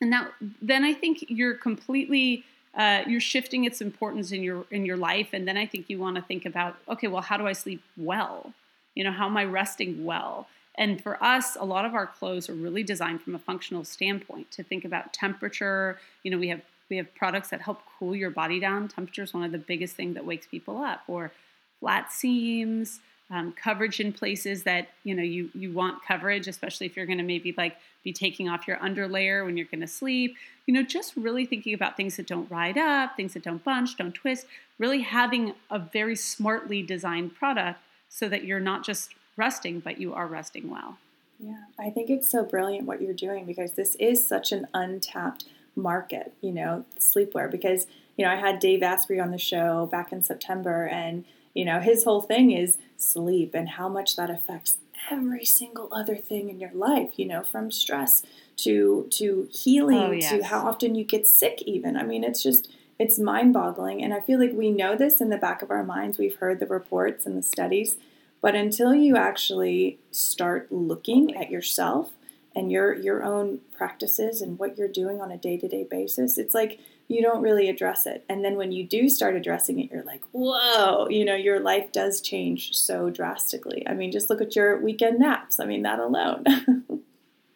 and 0.00 0.12
that 0.12 0.32
then 0.62 0.82
I 0.82 0.94
think 0.94 1.24
you're 1.28 1.54
completely 1.54 2.44
uh, 2.74 3.02
you're 3.06 3.20
shifting 3.20 3.64
its 3.64 3.80
importance 3.80 4.32
in 4.32 4.42
your 4.42 4.64
in 4.70 4.86
your 4.86 4.96
life. 4.96 5.28
And 5.32 5.46
then 5.46 5.56
I 5.56 5.66
think 5.66 5.90
you 5.90 5.98
want 5.98 6.16
to 6.16 6.22
think 6.22 6.46
about 6.46 6.76
okay, 6.88 7.08
well, 7.08 7.22
how 7.22 7.36
do 7.36 7.46
I 7.46 7.52
sleep 7.52 7.82
well? 7.96 8.54
You 8.94 9.04
know, 9.04 9.12
how 9.12 9.26
am 9.26 9.36
I 9.36 9.44
resting 9.44 10.04
well? 10.04 10.48
And 10.76 11.02
for 11.02 11.22
us, 11.22 11.56
a 11.58 11.64
lot 11.64 11.84
of 11.84 11.94
our 11.94 12.06
clothes 12.06 12.48
are 12.48 12.54
really 12.54 12.82
designed 12.82 13.22
from 13.22 13.34
a 13.34 13.38
functional 13.38 13.84
standpoint 13.84 14.50
to 14.52 14.62
think 14.62 14.84
about 14.84 15.12
temperature. 15.12 15.98
You 16.22 16.30
know, 16.30 16.38
we 16.38 16.48
have 16.48 16.62
we 16.88 16.96
have 16.96 17.14
products 17.14 17.50
that 17.50 17.60
help 17.60 17.82
cool 17.98 18.16
your 18.16 18.30
body 18.30 18.58
down. 18.58 18.88
Temperature 18.88 19.22
is 19.22 19.32
one 19.32 19.44
of 19.44 19.52
the 19.52 19.58
biggest 19.58 19.94
things 19.94 20.14
that 20.14 20.24
wakes 20.24 20.46
people 20.46 20.78
up, 20.78 21.02
or 21.06 21.32
flat 21.78 22.12
seams, 22.12 23.00
um, 23.30 23.52
coverage 23.52 24.00
in 24.00 24.12
places 24.12 24.64
that 24.64 24.88
you 25.04 25.14
know 25.14 25.22
you 25.22 25.50
you 25.54 25.72
want 25.72 26.04
coverage, 26.04 26.48
especially 26.48 26.86
if 26.86 26.96
you're 26.96 27.06
going 27.06 27.18
to 27.18 27.24
maybe 27.24 27.54
like 27.56 27.76
be 28.02 28.12
taking 28.12 28.48
off 28.48 28.66
your 28.66 28.76
underlayer 28.78 29.44
when 29.44 29.56
you're 29.56 29.66
going 29.66 29.80
to 29.80 29.86
sleep. 29.86 30.36
You 30.66 30.74
know, 30.74 30.82
just 30.82 31.14
really 31.16 31.46
thinking 31.46 31.74
about 31.74 31.96
things 31.96 32.16
that 32.16 32.26
don't 32.26 32.50
ride 32.50 32.78
up, 32.78 33.16
things 33.16 33.34
that 33.34 33.42
don't 33.42 33.62
bunch, 33.62 33.96
don't 33.96 34.14
twist. 34.14 34.46
Really 34.78 35.02
having 35.02 35.54
a 35.70 35.78
very 35.78 36.16
smartly 36.16 36.82
designed 36.82 37.34
product 37.34 37.80
so 38.08 38.28
that 38.28 38.44
you're 38.44 38.60
not 38.60 38.84
just 38.84 39.10
resting, 39.40 39.80
but 39.80 40.00
you 40.00 40.14
are 40.14 40.28
resting 40.28 40.70
well. 40.70 40.98
Yeah, 41.40 41.64
I 41.78 41.90
think 41.90 42.10
it's 42.10 42.28
so 42.28 42.44
brilliant 42.44 42.86
what 42.86 43.02
you're 43.02 43.14
doing 43.14 43.46
because 43.46 43.72
this 43.72 43.96
is 43.96 44.26
such 44.26 44.52
an 44.52 44.68
untapped 44.72 45.46
market, 45.74 46.32
you 46.40 46.52
know, 46.52 46.84
sleepwear. 46.98 47.50
Because, 47.50 47.86
you 48.16 48.24
know, 48.24 48.30
I 48.30 48.36
had 48.36 48.60
Dave 48.60 48.82
Asprey 48.82 49.18
on 49.18 49.32
the 49.32 49.38
show 49.38 49.86
back 49.86 50.12
in 50.12 50.22
September, 50.22 50.84
and, 50.84 51.24
you 51.54 51.64
know, 51.64 51.80
his 51.80 52.04
whole 52.04 52.20
thing 52.20 52.52
is 52.52 52.78
sleep 52.96 53.54
and 53.54 53.70
how 53.70 53.88
much 53.88 54.16
that 54.16 54.30
affects 54.30 54.76
every 55.10 55.44
single 55.44 55.88
other 55.90 56.16
thing 56.16 56.50
in 56.50 56.60
your 56.60 56.72
life, 56.74 57.12
you 57.16 57.26
know, 57.26 57.42
from 57.42 57.70
stress 57.70 58.22
to 58.58 59.06
to 59.10 59.48
healing 59.50 59.98
oh, 59.98 60.10
yes. 60.12 60.30
to 60.30 60.44
how 60.44 60.66
often 60.68 60.94
you 60.94 61.04
get 61.04 61.26
sick 61.26 61.62
even. 61.62 61.96
I 61.96 62.02
mean, 62.02 62.24
it's 62.24 62.42
just 62.42 62.70
it's 62.98 63.18
mind-boggling 63.18 64.02
and 64.02 64.12
I 64.12 64.20
feel 64.20 64.38
like 64.38 64.52
we 64.52 64.70
know 64.70 64.94
this 64.94 65.22
in 65.22 65.30
the 65.30 65.38
back 65.38 65.62
of 65.62 65.70
our 65.70 65.82
minds. 65.82 66.18
We've 66.18 66.36
heard 66.36 66.60
the 66.60 66.66
reports 66.66 67.24
and 67.24 67.36
the 67.36 67.42
studies, 67.42 67.96
but 68.40 68.54
until 68.54 68.94
you 68.94 69.16
actually 69.16 69.98
start 70.10 70.70
looking 70.70 71.36
at 71.36 71.50
yourself 71.50 72.12
and 72.54 72.70
your 72.72 72.94
your 72.94 73.22
own 73.22 73.60
practices 73.76 74.40
and 74.40 74.58
what 74.58 74.76
you're 74.76 74.88
doing 74.88 75.20
on 75.20 75.30
a 75.30 75.36
day-to-day 75.36 75.86
basis 75.88 76.38
it's 76.38 76.54
like 76.54 76.80
you 77.08 77.22
don't 77.22 77.42
really 77.42 77.68
address 77.68 78.06
it. 78.06 78.24
And 78.28 78.44
then 78.44 78.54
when 78.54 78.70
you 78.70 78.86
do 78.86 79.08
start 79.08 79.34
addressing 79.34 79.80
it 79.80 79.90
you're 79.90 80.04
like 80.04 80.22
whoa 80.32 81.08
you 81.08 81.24
know 81.24 81.34
your 81.34 81.60
life 81.60 81.92
does 81.92 82.20
change 82.20 82.74
so 82.74 83.10
drastically. 83.10 83.86
I 83.86 83.94
mean 83.94 84.12
just 84.12 84.30
look 84.30 84.40
at 84.40 84.56
your 84.56 84.80
weekend 84.80 85.18
naps. 85.18 85.60
I 85.60 85.66
mean 85.66 85.82
that 85.82 85.98
alone. 85.98 86.44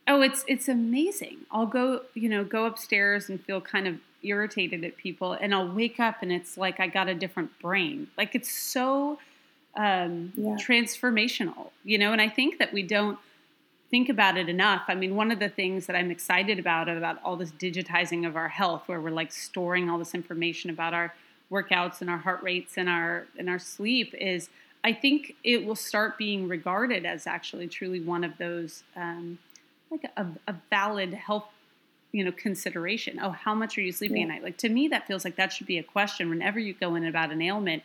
Oh 0.07 0.20
it's 0.20 0.44
it's 0.47 0.68
amazing. 0.68 1.38
I'll 1.51 1.66
go 1.66 2.03
you 2.12 2.29
know 2.29 2.44
go 2.44 2.66
upstairs 2.66 3.31
and 3.31 3.42
feel 3.42 3.62
kind 3.62 3.88
of 3.88 3.97
irritated 4.23 4.85
at 4.85 4.97
people 4.97 5.33
and 5.35 5.55
i'll 5.55 5.70
wake 5.70 6.01
up 6.01 6.16
and 6.23 6.33
it's 6.33 6.57
like 6.57 6.81
i 6.81 6.87
got 6.87 7.09
a 7.09 7.14
different 7.14 7.59
brain. 7.59 8.09
Like 8.18 8.35
it's 8.35 8.53
so 8.53 9.18
um, 9.76 10.32
yeah. 10.37 10.56
transformational 10.56 11.70
you 11.84 11.98
know 11.98 12.12
and 12.12 12.20
i 12.20 12.28
think 12.28 12.58
that 12.58 12.72
we 12.72 12.82
don't 12.82 13.18
think 13.94 14.08
about 14.08 14.37
it 14.37 14.48
enough. 14.48 14.82
I 14.88 14.96
mean, 14.96 15.14
one 15.14 15.30
of 15.30 15.38
the 15.38 15.48
things 15.48 15.87
that 15.87 15.94
I'm 15.94 16.10
excited 16.10 16.58
about 16.58 16.88
about 16.88 17.18
all 17.22 17.37
this 17.37 17.52
digitizing 17.52 18.26
of 18.26 18.34
our 18.34 18.48
health, 18.48 18.88
where 18.88 19.00
we're 19.00 19.10
like 19.10 19.30
storing 19.30 19.88
all 19.88 19.98
this 19.98 20.16
information 20.16 20.68
about 20.68 20.94
our 20.94 21.14
workouts 21.48 22.00
and 22.00 22.10
our 22.10 22.18
heart 22.18 22.42
rates 22.42 22.76
and 22.76 22.88
our 22.88 23.28
and 23.38 23.48
our 23.48 23.60
sleep, 23.60 24.12
is 24.14 24.48
I 24.82 24.94
think 24.94 25.37
it 25.44 25.64
will 25.64 25.76
start 25.76 26.18
being 26.18 26.48
regarded 26.48 27.06
as 27.06 27.28
actually 27.28 27.68
truly 27.68 28.00
one 28.00 28.24
of 28.24 28.37
those 28.37 28.82
um, 28.96 29.38
like 29.92 30.10
a, 30.16 30.26
a, 30.48 30.56
valid 30.70 31.14
health 31.14 31.46
you 32.10 32.24
know 32.24 32.32
consideration. 32.32 33.20
Oh, 33.22 33.30
how 33.30 33.54
much 33.54 33.78
are 33.78 33.82
you 33.82 33.92
sleeping 33.92 34.16
yeah. 34.16 34.24
at 34.24 34.28
night? 34.28 34.42
Like 34.42 34.56
to 34.56 34.68
me, 34.68 34.88
that 34.88 35.06
feels 35.06 35.24
like 35.24 35.37
that 35.37 35.52
should 35.52 35.68
be 35.68 35.78
a 35.78 35.84
question 35.84 36.30
whenever 36.30 36.58
you 36.58 36.74
go 36.74 36.96
in 36.96 37.06
about 37.06 37.30
an 37.30 37.40
ailment, 37.40 37.84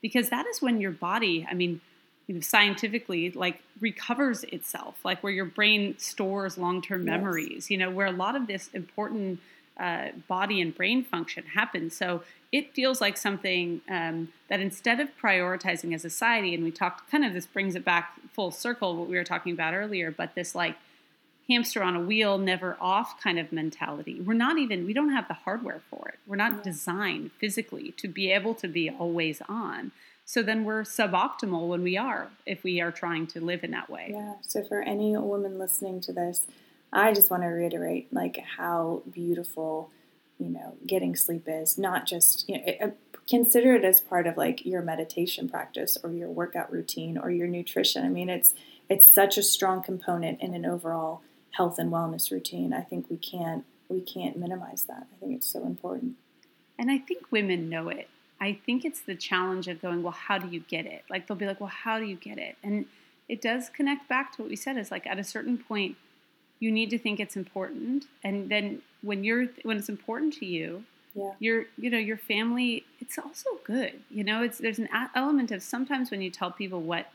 because 0.00 0.30
that 0.30 0.46
is 0.46 0.62
when 0.62 0.80
your 0.80 0.92
body. 0.92 1.46
I 1.50 1.54
mean 1.54 1.80
you 2.26 2.34
know, 2.36 2.40
scientifically 2.40 3.32
like 3.32 3.60
recovers 3.80 4.44
itself, 4.44 5.04
like 5.04 5.20
where 5.20 5.32
your 5.32 5.46
brain 5.46 5.98
stores 5.98 6.56
long-term 6.56 7.04
memories. 7.04 7.70
You 7.70 7.78
know, 7.78 7.90
where 7.90 8.06
a 8.06 8.12
lot 8.12 8.36
of 8.36 8.46
this 8.46 8.68
important 8.72 9.40
uh, 9.76 10.10
body 10.28 10.60
and 10.60 10.72
brain 10.72 11.02
function 11.02 11.42
happens. 11.54 11.96
So 11.96 12.22
it 12.52 12.72
feels 12.72 13.00
like 13.00 13.16
something 13.16 13.80
um, 13.88 14.28
that 14.48 14.60
instead 14.60 15.00
of 15.00 15.08
prioritizing 15.20 15.92
as 15.94 16.04
a 16.04 16.10
society, 16.10 16.54
and 16.54 16.62
we 16.62 16.70
talked 16.70 17.10
kind 17.10 17.24
of 17.24 17.32
this 17.32 17.46
brings 17.46 17.74
it 17.74 17.84
back 17.84 18.12
full 18.32 18.52
circle 18.52 18.96
what 18.96 19.08
we 19.08 19.16
were 19.16 19.24
talking 19.24 19.52
about 19.52 19.74
earlier, 19.74 20.10
but 20.10 20.34
this 20.34 20.54
like 20.54 20.76
hamster 21.50 21.82
on 21.82 21.96
a 21.96 22.00
wheel, 22.00 22.38
never 22.38 22.76
off 22.80 23.20
kind 23.20 23.38
of 23.38 23.52
mentality. 23.52 24.20
We're 24.20 24.34
not 24.34 24.58
even, 24.58 24.86
we 24.86 24.92
don't 24.92 25.12
have 25.12 25.28
the 25.28 25.34
hardware 25.34 25.80
for 25.90 26.08
it. 26.08 26.18
We're 26.26 26.36
not 26.36 26.62
designed 26.62 27.32
physically 27.38 27.92
to 27.98 28.08
be 28.08 28.30
able 28.30 28.54
to 28.56 28.68
be 28.68 28.88
always 28.88 29.42
on. 29.48 29.92
So 30.24 30.42
then 30.42 30.64
we're 30.64 30.82
suboptimal 30.82 31.66
when 31.66 31.82
we 31.82 31.98
are, 31.98 32.28
if 32.46 32.62
we 32.62 32.80
are 32.80 32.92
trying 32.92 33.26
to 33.28 33.40
live 33.40 33.64
in 33.64 33.72
that 33.72 33.90
way. 33.90 34.10
Yeah. 34.12 34.34
So 34.42 34.62
for 34.62 34.80
any 34.80 35.16
woman 35.16 35.58
listening 35.58 36.00
to 36.02 36.12
this, 36.12 36.46
I 36.92 37.12
just 37.12 37.30
want 37.30 37.42
to 37.42 37.48
reiterate 37.48 38.12
like 38.12 38.38
how 38.56 39.02
beautiful, 39.10 39.90
you 40.38 40.48
know, 40.48 40.76
getting 40.86 41.16
sleep 41.16 41.44
is. 41.48 41.78
Not 41.78 42.06
just 42.06 42.48
you 42.48 42.58
know, 42.58 42.64
it, 42.66 42.78
uh, 42.80 42.90
consider 43.28 43.74
it 43.74 43.84
as 43.84 44.00
part 44.00 44.26
of 44.26 44.36
like 44.36 44.64
your 44.64 44.82
meditation 44.82 45.48
practice 45.48 45.96
or 46.02 46.12
your 46.12 46.28
workout 46.28 46.70
routine 46.72 47.18
or 47.18 47.30
your 47.30 47.46
nutrition. 47.46 48.04
I 48.04 48.08
mean, 48.08 48.28
it's 48.28 48.54
it's 48.88 49.12
such 49.12 49.38
a 49.38 49.42
strong 49.42 49.82
component 49.82 50.40
in 50.40 50.54
an 50.54 50.66
overall 50.66 51.22
health 51.52 51.78
and 51.78 51.92
wellness 51.92 52.30
routine. 52.30 52.72
I 52.72 52.82
think 52.82 53.10
we 53.10 53.16
can't 53.16 53.64
we 53.88 54.00
can't 54.00 54.36
minimize 54.36 54.84
that. 54.84 55.06
I 55.12 55.16
think 55.18 55.36
it's 55.36 55.48
so 55.48 55.64
important. 55.64 56.14
And 56.78 56.90
I 56.90 56.98
think 56.98 57.32
women 57.32 57.68
know 57.68 57.88
it. 57.88 58.08
I 58.40 58.58
think 58.64 58.84
it's 58.84 59.00
the 59.00 59.16
challenge 59.16 59.68
of 59.68 59.82
going, 59.82 60.02
well, 60.02 60.12
how 60.12 60.38
do 60.38 60.48
you 60.48 60.60
get 60.60 60.86
it? 60.86 61.04
Like 61.10 61.26
they'll 61.26 61.36
be 61.36 61.46
like, 61.46 61.60
well, 61.60 61.68
how 61.68 61.98
do 61.98 62.06
you 62.06 62.16
get 62.16 62.38
it? 62.38 62.56
And 62.62 62.86
it 63.28 63.40
does 63.42 63.68
connect 63.68 64.08
back 64.08 64.34
to 64.34 64.42
what 64.42 64.50
we 64.50 64.56
said 64.56 64.76
is 64.76 64.90
like 64.90 65.06
at 65.06 65.18
a 65.18 65.24
certain 65.24 65.58
point, 65.58 65.96
you 66.58 66.70
need 66.70 66.90
to 66.90 66.98
think 66.98 67.20
it's 67.20 67.36
important, 67.36 68.06
and 68.22 68.50
then 68.50 68.82
when 69.00 69.24
you're 69.24 69.46
when 69.62 69.78
it's 69.78 69.88
important 69.88 70.34
to 70.34 70.46
you, 70.46 70.84
yeah. 71.14 71.32
your 71.38 71.64
you 71.78 71.88
know 71.88 71.98
your 71.98 72.18
family, 72.18 72.84
it's 73.00 73.18
also 73.18 73.48
good. 73.64 74.00
You 74.10 74.24
know, 74.24 74.42
it's 74.42 74.58
there's 74.58 74.78
an 74.78 74.88
element 75.14 75.50
of 75.52 75.62
sometimes 75.62 76.10
when 76.10 76.20
you 76.20 76.30
tell 76.30 76.50
people 76.50 76.82
what 76.82 77.10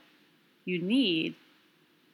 you 0.64 0.82
need, 0.82 1.36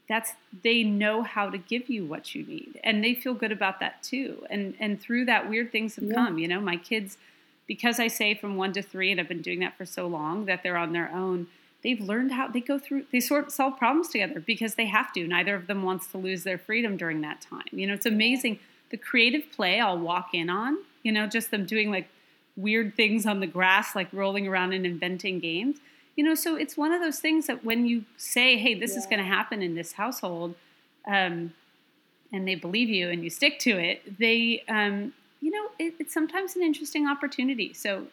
that's 0.09 0.33
they 0.63 0.83
know 0.83 1.23
how 1.23 1.49
to 1.49 1.59
give 1.59 1.89
you 1.89 2.05
what 2.05 2.35
you 2.35 2.45
need, 2.45 2.81
and 2.85 3.03
they 3.03 3.15
feel 3.15 3.35
good 3.35 3.53
about 3.53 3.81
that 3.81 4.03
too. 4.03 4.45
And 4.51 4.75
and 4.81 5.01
through 5.01 5.27
that, 5.27 5.49
weird 5.49 5.73
things 5.73 5.97
have 5.97 6.05
yeah. 6.05 6.15
come. 6.15 6.39
You 6.39 6.49
know, 6.49 6.61
my 6.61 6.77
kids 6.77 7.17
because 7.67 8.01
I 8.01 8.09
say 8.09 8.35
from 8.35 8.57
one 8.57 8.73
to 8.75 8.83
three, 8.83 9.11
and 9.11 9.21
I've 9.21 9.29
been 9.29 9.43
doing 9.43 9.61
that 9.61 9.77
for 9.77 9.87
so 9.87 10.07
long 10.07 10.47
that 10.47 10.63
they're 10.63 10.77
on 10.77 10.93
their 10.93 11.11
own. 11.11 11.47
They've 11.83 12.01
learned 12.01 12.33
how 12.33 12.49
they 12.49 12.61
go 12.61 12.79
through, 12.79 13.07
they 13.11 13.21
sort 13.21 13.47
of 13.47 13.53
solve 13.53 13.79
problems 13.79 14.09
together 14.09 14.41
because 14.41 14.77
they 14.77 14.87
have 14.87 15.13
to. 15.15 15.27
Neither 15.27 15.55
of 15.55 15.67
them 15.67 15.83
wants 15.83 16.07
to 16.09 16.19
lose 16.19 16.45
their 16.45 16.59
freedom 16.59 16.97
during 16.97 17.23
that 17.23 17.41
time. 17.41 17.65
You 17.73 17.87
know, 17.87 17.95
it's 17.95 18.07
amazing. 18.07 18.61
The 18.91 18.97
creative 18.97 19.51
play 19.51 19.81
I'll 19.81 19.99
walk 19.99 20.31
in 20.33 20.49
on, 20.49 20.79
you 21.03 21.11
know, 21.11 21.27
just 21.27 21.51
them 21.51 21.65
doing 21.65 21.91
like 21.91 22.09
weird 22.57 22.95
things 22.95 23.27
on 23.27 23.41
the 23.41 23.47
grass, 23.47 23.97
like 23.97 24.09
rolling 24.13 24.47
around 24.47 24.75
and 24.75 24.87
inventing 24.87 25.41
games. 25.41 25.79
You 26.17 26.25
know, 26.25 26.35
so 26.35 26.57
it's 26.57 26.77
one 26.77 26.93
of 26.93 27.01
those 27.01 27.19
things 27.19 27.47
that 27.47 27.65
when 27.65 27.87
you 27.87 28.05
say, 28.17 28.59
hey, 28.59 28.75
this 28.75 28.93
yeah. 28.93 28.99
is 28.99 29.07
going 29.07 29.19
to 29.19 29.25
happen 29.25 29.63
in 29.63 29.75
this 29.75 29.93
household, 29.93 30.55
um, 31.07 31.55
and 32.33 32.47
they 32.47 32.55
believe 32.55 32.89
you 32.89 33.09
and 33.09 33.25
you 33.25 33.31
stick 33.31 33.59
to 33.61 33.71
it, 33.71 34.19
they 34.19 34.63
um, 34.69 35.13
you 35.43 35.51
know, 35.51 35.69
it, 35.79 35.95
it's 35.99 36.15
sometimes 36.15 36.57
an 36.57 36.63
interesting 36.63 37.07
opportunity. 37.07 37.75
So, 37.75 38.07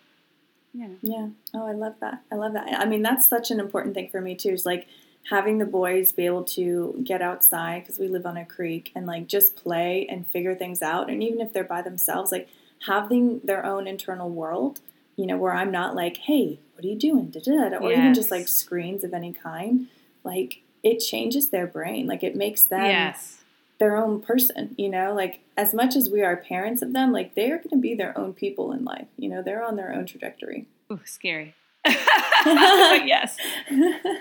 yeah. 0.73 0.87
Yeah. 1.01 1.27
Oh, 1.53 1.65
I 1.65 1.73
love 1.73 1.93
that. 2.01 2.23
I 2.31 2.35
love 2.35 2.53
that. 2.53 2.67
I 2.79 2.85
mean, 2.85 3.01
that's 3.01 3.27
such 3.27 3.51
an 3.51 3.59
important 3.59 3.93
thing 3.93 4.09
for 4.09 4.19
me 4.19 4.35
too. 4.35 4.49
Is 4.49 4.65
like 4.65 4.87
having 5.29 5.59
the 5.59 5.65
boys 5.65 6.11
be 6.11 6.25
able 6.25 6.43
to 6.43 7.01
get 7.03 7.21
outside 7.21 7.83
because 7.83 7.99
we 7.99 8.07
live 8.07 8.25
on 8.25 8.35
a 8.35 8.45
creek 8.45 8.91
and 8.95 9.05
like 9.05 9.27
just 9.27 9.55
play 9.55 10.07
and 10.09 10.27
figure 10.27 10.55
things 10.55 10.81
out. 10.81 11.09
And 11.09 11.23
even 11.23 11.39
if 11.39 11.53
they're 11.53 11.63
by 11.63 11.81
themselves, 11.81 12.31
like 12.31 12.49
having 12.87 13.39
their 13.43 13.65
own 13.65 13.87
internal 13.87 14.29
world, 14.29 14.79
you 15.15 15.27
know, 15.27 15.37
where 15.37 15.53
I'm 15.53 15.71
not 15.71 15.95
like, 15.95 16.17
hey, 16.17 16.59
what 16.79 16.85
are 16.85 16.87
you 16.87 16.97
doing? 16.97 17.29
Da-da-da. 17.29 17.77
Or 17.77 17.91
yes. 17.91 17.99
even 17.99 18.13
just 18.13 18.31
like 18.31 18.47
screens 18.47 19.03
of 19.03 19.13
any 19.13 19.33
kind. 19.33 19.87
Like 20.23 20.61
it 20.81 20.99
changes 20.99 21.49
their 21.49 21.67
brain. 21.67 22.07
Like 22.07 22.23
it 22.23 22.35
makes 22.35 22.63
them 22.63 22.85
yes 22.85 23.39
their 23.79 23.95
own 23.95 24.21
person, 24.21 24.75
you 24.77 24.89
know, 24.89 25.13
like 25.13 25.39
as 25.57 25.73
much 25.73 25.95
as 25.95 26.09
we 26.09 26.21
are 26.21 26.35
parents 26.35 26.81
of 26.81 26.93
them, 26.93 27.11
like 27.11 27.33
they 27.33 27.49
are 27.49 27.57
going 27.57 27.69
to 27.69 27.77
be 27.77 27.95
their 27.95 28.15
own 28.17 28.33
people 28.33 28.71
in 28.73 28.83
life. 28.83 29.07
You 29.17 29.29
know, 29.29 29.41
they're 29.41 29.63
on 29.63 29.77
their 29.77 29.93
own 29.93 30.05
trajectory. 30.05 30.67
Ooh, 30.91 30.99
scary. 31.05 31.55
yes. 31.85 33.37
if, 33.69 34.13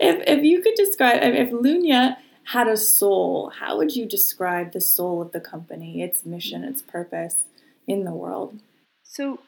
if 0.00 0.44
you 0.44 0.60
could 0.62 0.74
describe, 0.74 1.22
if 1.22 1.50
Lunya 1.50 2.16
had 2.44 2.66
a 2.66 2.76
soul, 2.76 3.52
how 3.60 3.76
would 3.76 3.94
you 3.94 4.04
describe 4.04 4.72
the 4.72 4.80
soul 4.80 5.22
of 5.22 5.30
the 5.30 5.40
company, 5.40 6.02
its 6.02 6.26
mission, 6.26 6.64
its 6.64 6.82
purpose 6.82 7.44
in 7.86 8.04
the 8.04 8.12
world? 8.12 8.58
So, 9.04 9.38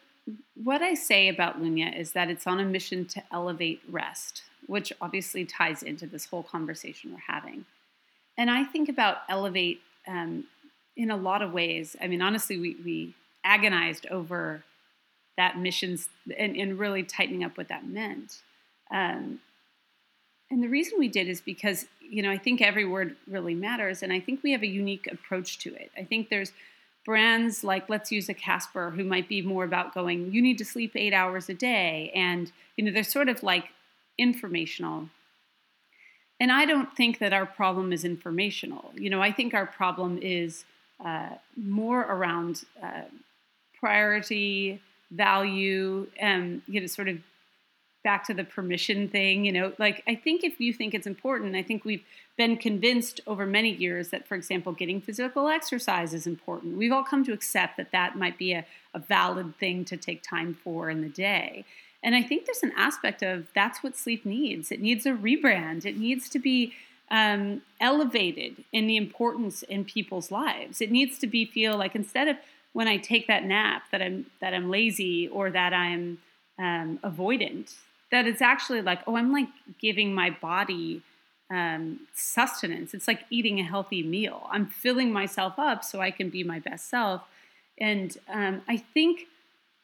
what 0.55 0.81
I 0.81 0.93
say 0.93 1.27
about 1.27 1.61
Lunya 1.61 1.97
is 1.97 2.11
that 2.13 2.29
it's 2.29 2.47
on 2.47 2.59
a 2.59 2.65
mission 2.65 3.05
to 3.05 3.23
elevate 3.31 3.81
rest, 3.89 4.43
which 4.67 4.93
obviously 5.01 5.45
ties 5.45 5.83
into 5.83 6.05
this 6.05 6.25
whole 6.25 6.43
conversation 6.43 7.11
we're 7.11 7.33
having. 7.33 7.65
And 8.37 8.49
I 8.49 8.63
think 8.63 8.87
about 8.87 9.17
Elevate 9.27 9.81
um, 10.07 10.45
in 10.95 11.11
a 11.11 11.17
lot 11.17 11.41
of 11.41 11.51
ways. 11.51 11.95
I 12.01 12.07
mean, 12.07 12.21
honestly, 12.21 12.57
we, 12.57 12.77
we 12.85 13.15
agonized 13.43 14.05
over 14.07 14.63
that 15.37 15.57
missions 15.57 16.09
and, 16.37 16.55
and 16.55 16.79
really 16.79 17.03
tightening 17.03 17.43
up 17.43 17.57
what 17.57 17.67
that 17.69 17.87
meant. 17.87 18.41
Um, 18.91 19.39
and 20.51 20.63
the 20.63 20.67
reason 20.67 20.99
we 20.99 21.07
did 21.07 21.27
is 21.27 21.41
because, 21.41 21.85
you 22.01 22.21
know, 22.21 22.31
I 22.31 22.37
think 22.37 22.61
every 22.61 22.85
word 22.85 23.15
really 23.27 23.55
matters. 23.55 24.03
And 24.03 24.11
I 24.11 24.19
think 24.19 24.41
we 24.41 24.51
have 24.51 24.63
a 24.63 24.67
unique 24.67 25.07
approach 25.11 25.59
to 25.59 25.75
it. 25.75 25.91
I 25.97 26.03
think 26.03 26.29
there's 26.29 26.51
brands 27.09 27.63
like, 27.63 27.89
let's 27.89 28.11
use 28.11 28.29
a 28.29 28.33
Casper, 28.33 28.91
who 28.91 29.03
might 29.03 29.27
be 29.27 29.41
more 29.41 29.63
about 29.63 29.95
going, 29.95 30.31
you 30.31 30.41
need 30.41 30.59
to 30.59 30.65
sleep 30.65 30.91
eight 30.95 31.13
hours 31.13 31.49
a 31.49 31.53
day. 31.55 32.11
And, 32.13 32.51
you 32.75 32.83
know, 32.83 32.91
they're 32.91 33.03
sort 33.03 33.29
of 33.29 33.41
like 33.41 33.65
informational 34.17 35.09
and 36.39 36.51
I 36.51 36.65
don't 36.65 36.95
think 36.95 37.19
that 37.19 37.33
our 37.33 37.45
problem 37.45 37.91
is 37.91 38.05
informational. 38.05 38.93
You 38.95 39.09
know, 39.09 39.21
I 39.21 39.31
think 39.31 39.53
our 39.53 39.65
problem 39.65 40.19
is 40.21 40.63
uh, 41.03 41.31
more 41.57 42.01
around 42.01 42.63
uh, 42.81 43.01
priority, 43.79 44.81
value, 45.11 46.07
and 46.17 46.61
you 46.67 46.79
know, 46.79 46.87
sort 46.87 47.09
of 47.09 47.17
back 48.03 48.25
to 48.27 48.33
the 48.33 48.43
permission 48.43 49.09
thing. 49.09 49.45
You 49.45 49.51
know, 49.51 49.73
like 49.77 50.03
I 50.07 50.15
think 50.15 50.43
if 50.43 50.59
you 50.59 50.73
think 50.73 50.93
it's 50.93 51.07
important, 51.07 51.55
I 51.55 51.63
think 51.63 51.85
we've 51.85 52.03
been 52.37 52.57
convinced 52.57 53.19
over 53.27 53.45
many 53.45 53.71
years 53.71 54.09
that, 54.09 54.27
for 54.27 54.35
example, 54.35 54.71
getting 54.71 55.01
physical 55.01 55.47
exercise 55.47 56.13
is 56.13 56.25
important. 56.25 56.77
We've 56.77 56.91
all 56.91 57.03
come 57.03 57.25
to 57.25 57.33
accept 57.33 57.77
that 57.77 57.91
that 57.91 58.17
might 58.17 58.37
be 58.37 58.53
a, 58.53 58.65
a 58.93 58.99
valid 58.99 59.57
thing 59.57 59.85
to 59.85 59.97
take 59.97 60.23
time 60.23 60.57
for 60.63 60.89
in 60.89 61.01
the 61.01 61.09
day. 61.09 61.65
And 62.01 62.15
I 62.15 62.23
think 62.23 62.45
there's 62.45 62.63
an 62.63 62.71
aspect 62.77 63.21
of 63.21 63.47
that's 63.53 63.83
what 63.83 63.97
sleep 63.97 64.25
needs. 64.25 64.71
It 64.71 64.79
needs 64.81 65.05
a 65.05 65.11
rebrand. 65.11 65.85
It 65.85 65.97
needs 65.97 66.29
to 66.29 66.39
be 66.39 66.73
um, 67.11 67.61
elevated 67.81 68.63
in 68.71 68.87
the 68.87 68.95
importance 68.95 69.63
in 69.63 69.83
people's 69.83 70.31
lives. 70.31 70.79
It 70.79 70.91
needs 70.91 71.19
to 71.19 71.27
be 71.27 71.45
feel 71.45 71.75
like 71.75 71.95
instead 71.95 72.27
of 72.27 72.37
when 72.71 72.87
I 72.87 72.97
take 72.97 73.27
that 73.27 73.43
nap 73.43 73.83
that 73.91 74.01
I'm 74.01 74.27
that 74.41 74.53
I'm 74.53 74.69
lazy 74.69 75.27
or 75.27 75.49
that 75.51 75.73
I'm 75.73 76.19
um, 76.57 76.99
avoidant, 77.03 77.73
that 78.11 78.25
it's 78.25 78.41
actually 78.41 78.81
like 78.81 79.01
oh 79.07 79.15
I'm 79.15 79.31
like 79.31 79.49
giving 79.79 80.13
my 80.13 80.29
body 80.29 81.01
um, 81.51 82.01
sustenance. 82.13 82.93
It's 82.93 83.07
like 83.07 83.25
eating 83.29 83.59
a 83.59 83.63
healthy 83.63 84.03
meal. 84.03 84.47
I'm 84.51 84.67
filling 84.67 85.11
myself 85.11 85.57
up 85.57 85.83
so 85.83 85.99
I 85.99 86.11
can 86.11 86.29
be 86.29 86.43
my 86.43 86.59
best 86.59 86.89
self. 86.89 87.23
And 87.79 88.15
um, 88.31 88.61
I 88.67 88.77
think 88.77 89.27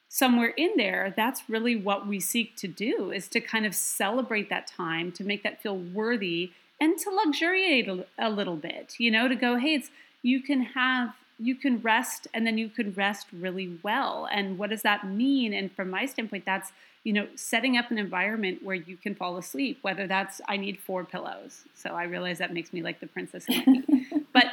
somewhere 0.09 0.53
in 0.57 0.73
there, 0.77 1.13
that's 1.15 1.49
really 1.49 1.75
what 1.75 2.07
we 2.07 2.19
seek 2.19 2.55
to 2.57 2.67
do 2.67 3.11
is 3.11 3.27
to 3.29 3.41
kind 3.41 3.65
of 3.65 3.73
celebrate 3.73 4.49
that 4.49 4.67
time, 4.67 5.11
to 5.13 5.23
make 5.23 5.43
that 5.43 5.61
feel 5.61 5.77
worthy 5.77 6.51
and 6.79 6.97
to 6.99 7.09
luxuriate 7.09 7.87
a, 7.87 8.05
a 8.19 8.29
little 8.29 8.57
bit, 8.57 8.95
you 8.99 9.09
know, 9.09 9.27
to 9.27 9.35
go, 9.35 9.57
hey, 9.57 9.75
it's 9.75 9.89
you 10.21 10.41
can 10.41 10.61
have 10.61 11.13
you 11.37 11.53
can 11.53 11.81
rest 11.81 12.29
and 12.33 12.47
then 12.47 12.57
you 12.57 12.69
can 12.69 12.93
rest 12.93 13.27
really 13.33 13.77
well. 13.83 14.25
And 14.31 14.57
what 14.57 14.69
does 14.69 14.83
that 14.83 15.05
mean? 15.05 15.53
And 15.53 15.69
from 15.69 15.89
my 15.89 16.05
standpoint, 16.05 16.45
that's 16.45 16.71
you 17.05 17.13
know, 17.13 17.27
setting 17.35 17.77
up 17.77 17.91
an 17.91 17.99
environment 17.99 18.63
where 18.63 18.75
you 18.75 18.97
can 18.97 19.13
fall 19.13 19.37
asleep, 19.37 19.77
whether 19.83 20.07
that's 20.07 20.41
I 20.47 20.57
need 20.57 20.79
four 20.79 21.05
pillows. 21.05 21.63
So 21.75 21.91
I 21.91 22.03
realize 22.03 22.39
that 22.39 22.51
makes 22.51 22.73
me 22.73 22.81
like 22.81 22.99
the 22.99 23.07
princess 23.07 23.45
but 24.33 24.47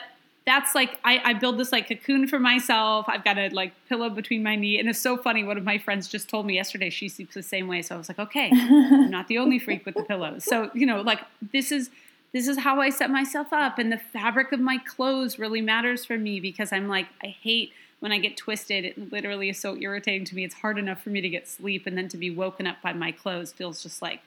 that's 0.45 0.75
like 0.75 0.99
I, 1.03 1.21
I 1.25 1.33
build 1.35 1.59
this 1.59 1.73
like 1.73 1.89
cocoon 1.89 2.29
for 2.29 2.39
myself. 2.39 3.07
I've 3.09 3.25
got 3.25 3.39
a 3.39 3.49
like 3.49 3.73
pillow 3.89 4.11
between 4.11 4.43
my 4.43 4.55
knee, 4.55 4.79
and 4.79 4.89
it's 4.89 4.99
so 4.99 5.17
funny. 5.17 5.45
One 5.45 5.57
of 5.57 5.65
my 5.65 5.79
friends 5.79 6.09
just 6.09 6.29
told 6.29 6.45
me 6.45 6.55
yesterday 6.55 6.91
she 6.91 7.09
sleeps 7.09 7.35
the 7.35 7.43
same 7.43 7.69
way. 7.69 7.81
So 7.81 7.95
I 7.95 7.99
was 7.99 8.09
like, 8.09 8.19
okay, 8.19 8.51
I'm 8.53 9.11
not 9.11 9.29
the 9.29 9.39
only 9.39 9.59
freak 9.59 9.87
with 9.87 9.95
the 9.95 10.03
pillows. 10.03 10.45
So 10.45 10.71
you 10.75 10.85
know, 10.85 11.01
like 11.01 11.21
this 11.53 11.73
is 11.73 11.91
this 12.33 12.49
is 12.49 12.59
how 12.59 12.81
I 12.81 12.91
set 12.91 13.11
myself 13.11 13.53
up, 13.53 13.79
and 13.79 13.91
the 13.91 13.99
fabric 13.99 14.53
of 14.53 14.61
my 14.61 14.79
clothes 14.79 15.39
really 15.39 15.63
matters 15.63 16.05
for 16.05 16.19
me 16.19 16.39
because 16.41 16.71
I'm 16.73 16.89
like 16.89 17.07
I 17.23 17.29
hate 17.29 17.73
when 18.03 18.11
I 18.11 18.19
get 18.19 18.37
twisted, 18.37 18.85
it 18.85 19.13
literally 19.13 19.49
is 19.49 19.61
so 19.61 19.77
irritating 19.77 20.25
to 20.25 20.35
me. 20.35 20.43
It's 20.43 20.57
hard 20.57 20.77
enough 20.77 21.01
for 21.01 21.11
me 21.11 21.21
to 21.21 21.29
get 21.29 21.47
sleep, 21.47 21.87
and 21.87 21.97
then 21.97 22.09
to 22.09 22.17
be 22.17 22.31
woken 22.31 22.67
up 22.67 22.83
by 22.83 22.93
my 22.93 23.13
clothes 23.13 23.53
feels 23.53 23.81
just 23.81 24.03
like, 24.03 24.21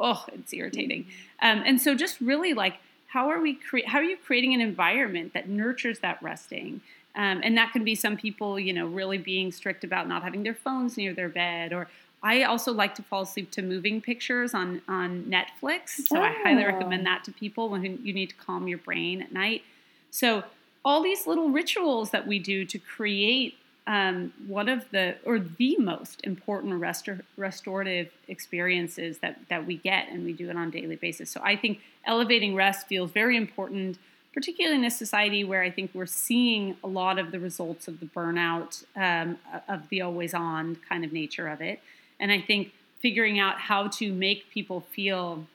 oh, 0.00 0.24
it's 0.32 0.52
irritating. 0.52 1.06
Um, 1.40 1.62
and 1.64 1.80
so, 1.80 1.94
just 1.94 2.20
really 2.20 2.52
like, 2.52 2.78
how 3.06 3.28
are 3.28 3.40
we 3.40 3.54
cre- 3.54 3.86
how 3.86 3.98
are 3.98 4.02
you 4.02 4.16
creating 4.16 4.54
an 4.54 4.60
environment 4.60 5.34
that 5.34 5.48
nurtures 5.48 6.00
that 6.00 6.20
resting? 6.20 6.80
Um, 7.14 7.40
and 7.44 7.56
that 7.56 7.70
can 7.72 7.84
be 7.84 7.94
some 7.94 8.16
people, 8.16 8.58
you 8.58 8.72
know, 8.72 8.88
really 8.88 9.18
being 9.18 9.52
strict 9.52 9.84
about 9.84 10.08
not 10.08 10.24
having 10.24 10.42
their 10.42 10.54
phones 10.54 10.96
near 10.96 11.14
their 11.14 11.28
bed, 11.28 11.72
or 11.72 11.86
I 12.24 12.42
also 12.42 12.72
like 12.72 12.96
to 12.96 13.04
fall 13.04 13.22
asleep 13.22 13.52
to 13.52 13.62
moving 13.62 14.00
pictures 14.00 14.52
on 14.52 14.82
on 14.88 15.26
Netflix. 15.26 16.08
So 16.08 16.18
oh. 16.18 16.22
I 16.22 16.32
highly 16.42 16.64
recommend 16.64 17.06
that 17.06 17.22
to 17.26 17.30
people 17.30 17.68
when 17.68 17.84
you 18.02 18.12
need 18.12 18.30
to 18.30 18.34
calm 18.34 18.66
your 18.66 18.78
brain 18.78 19.22
at 19.22 19.30
night. 19.30 19.62
So 20.10 20.42
all 20.84 21.02
these 21.02 21.26
little 21.26 21.50
rituals 21.50 22.10
that 22.10 22.26
we 22.26 22.38
do 22.38 22.64
to 22.64 22.78
create 22.78 23.56
um, 23.86 24.32
one 24.46 24.68
of 24.68 24.84
the 24.90 25.16
or 25.24 25.38
the 25.38 25.76
most 25.78 26.20
important 26.22 26.80
restor- 26.80 27.22
restorative 27.36 28.10
experiences 28.28 29.18
that 29.18 29.40
that 29.48 29.66
we 29.66 29.76
get, 29.76 30.08
and 30.10 30.24
we 30.24 30.32
do 30.32 30.48
it 30.48 30.56
on 30.56 30.68
a 30.68 30.70
daily 30.70 30.96
basis. 30.96 31.30
So 31.30 31.40
I 31.42 31.56
think 31.56 31.80
elevating 32.06 32.54
rest 32.54 32.86
feels 32.86 33.10
very 33.10 33.36
important, 33.36 33.98
particularly 34.32 34.78
in 34.78 34.84
a 34.84 34.90
society 34.90 35.42
where 35.44 35.62
I 35.62 35.70
think 35.70 35.90
we're 35.92 36.06
seeing 36.06 36.76
a 36.84 36.86
lot 36.86 37.18
of 37.18 37.32
the 37.32 37.40
results 37.40 37.88
of 37.88 38.00
the 38.00 38.06
burnout 38.06 38.84
um, 38.96 39.38
of 39.68 39.88
the 39.88 40.02
always 40.02 40.34
on 40.34 40.76
kind 40.88 41.04
of 41.04 41.12
nature 41.12 41.48
of 41.48 41.60
it, 41.60 41.80
and 42.20 42.30
I 42.30 42.40
think 42.40 42.72
figuring 43.00 43.38
out 43.38 43.58
how 43.58 43.88
to 43.88 44.12
make 44.12 44.50
people 44.50 44.82
feel 44.92 45.46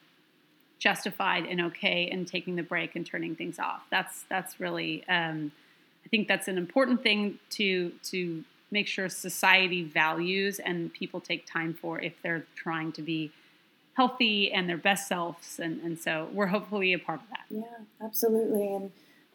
justified 0.79 1.45
and 1.45 1.61
okay 1.61 2.03
in 2.03 2.25
taking 2.25 2.55
the 2.55 2.63
break 2.63 2.95
and 2.95 3.05
turning 3.05 3.35
things 3.35 3.59
off. 3.59 3.83
That's 3.89 4.23
that's 4.29 4.59
really 4.59 5.03
um, 5.07 5.51
I 6.05 6.09
think 6.09 6.27
that's 6.27 6.47
an 6.47 6.57
important 6.57 7.03
thing 7.03 7.39
to 7.51 7.91
to 8.03 8.43
make 8.71 8.87
sure 8.87 9.09
society 9.09 9.83
values 9.83 10.59
and 10.59 10.91
people 10.93 11.19
take 11.19 11.45
time 11.45 11.73
for 11.73 11.99
if 12.01 12.13
they're 12.21 12.45
trying 12.55 12.91
to 12.91 13.01
be 13.01 13.31
healthy 13.93 14.51
and 14.51 14.67
their 14.67 14.77
best 14.77 15.07
selves 15.07 15.59
and, 15.59 15.81
and 15.81 15.97
so 15.97 16.27
we're 16.33 16.47
hopefully 16.47 16.91
a 16.91 16.99
part 16.99 17.21
of 17.21 17.29
that. 17.29 17.45
Yeah, 17.49 18.05
absolutely. 18.05 18.73
And 18.73 18.91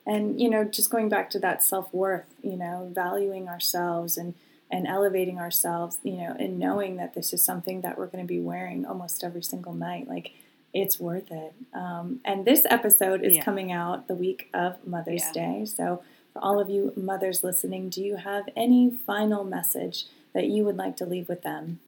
and 0.06 0.40
you 0.40 0.50
know, 0.50 0.64
just 0.64 0.90
going 0.90 1.08
back 1.08 1.30
to 1.30 1.38
that 1.40 1.62
self 1.62 1.92
worth, 1.92 2.34
you 2.42 2.56
know, 2.56 2.90
valuing 2.92 3.48
ourselves 3.48 4.16
and 4.16 4.34
and 4.70 4.86
elevating 4.86 5.38
ourselves, 5.38 5.98
you 6.04 6.12
know, 6.12 6.36
and 6.38 6.58
knowing 6.58 6.96
that 6.96 7.14
this 7.14 7.32
is 7.32 7.42
something 7.42 7.80
that 7.80 7.98
we're 7.98 8.06
going 8.06 8.24
to 8.24 8.28
be 8.28 8.40
wearing 8.40 8.86
almost 8.86 9.24
every 9.24 9.42
single 9.42 9.74
night. 9.74 10.08
Like 10.08 10.32
it's 10.72 11.00
worth 11.00 11.30
it. 11.30 11.54
Um, 11.74 12.20
and 12.24 12.44
this 12.44 12.64
episode 12.68 13.22
is 13.22 13.34
yeah. 13.34 13.44
coming 13.44 13.72
out 13.72 14.08
the 14.08 14.14
week 14.14 14.48
of 14.54 14.86
Mother's 14.86 15.24
yeah. 15.26 15.58
Day. 15.58 15.64
So, 15.64 16.02
for 16.32 16.42
all 16.42 16.60
of 16.60 16.70
you 16.70 16.92
mothers 16.96 17.42
listening, 17.42 17.88
do 17.88 18.02
you 18.02 18.16
have 18.16 18.44
any 18.56 18.96
final 19.06 19.42
message 19.42 20.06
that 20.32 20.46
you 20.46 20.64
would 20.64 20.76
like 20.76 20.96
to 20.98 21.04
leave 21.04 21.28
with 21.28 21.42
them? 21.42 21.80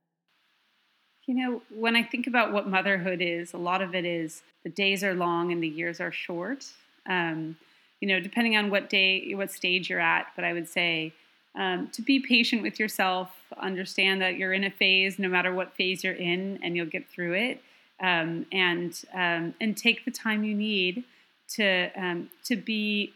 You 1.27 1.35
know, 1.37 1.63
when 1.73 1.95
I 1.95 2.03
think 2.03 2.27
about 2.27 2.53
what 2.53 2.67
motherhood 2.67 3.23
is, 3.23 3.53
a 3.53 3.59
lot 3.59 3.81
of 3.81 3.95
it 3.95 4.05
is 4.05 4.43
the 4.65 4.71
days 4.71 5.05
are 5.05 5.15
long 5.15 5.53
and 5.53 5.63
the 5.63 5.69
years 5.69 6.01
are 6.01 6.11
short. 6.11 6.67
Um, 7.09 7.57
you 8.01 8.09
know, 8.09 8.19
depending 8.19 8.57
on 8.57 8.71
what 8.71 8.91
day, 8.91 9.33
what 9.35 9.53
stage 9.53 9.89
you're 9.89 10.01
at, 10.01 10.27
but 10.35 10.45
I 10.45 10.53
would 10.53 10.69
say 10.69 11.13
um, 11.55 11.89
to 11.93 12.03
be 12.03 12.19
patient 12.19 12.63
with 12.63 12.81
yourself, 12.81 13.31
understand 13.57 14.21
that 14.23 14.37
you're 14.37 14.53
in 14.53 14.65
a 14.65 14.71
phase, 14.71 15.21
no 15.21 15.29
matter 15.29 15.55
what 15.55 15.77
phase 15.77 16.03
you're 16.03 16.15
in, 16.15 16.59
and 16.65 16.75
you'll 16.77 16.87
get 16.87 17.09
through 17.09 17.35
it 17.35 17.63
um, 18.03 18.47
and 18.53 19.03
um, 19.15 19.55
and 19.61 19.77
take 19.77 20.05
the 20.05 20.11
time 20.11 20.45
you 20.45 20.55
need 20.55 21.05
to 21.51 21.91
um, 21.97 22.31
to 22.45 22.57
be 22.57 23.13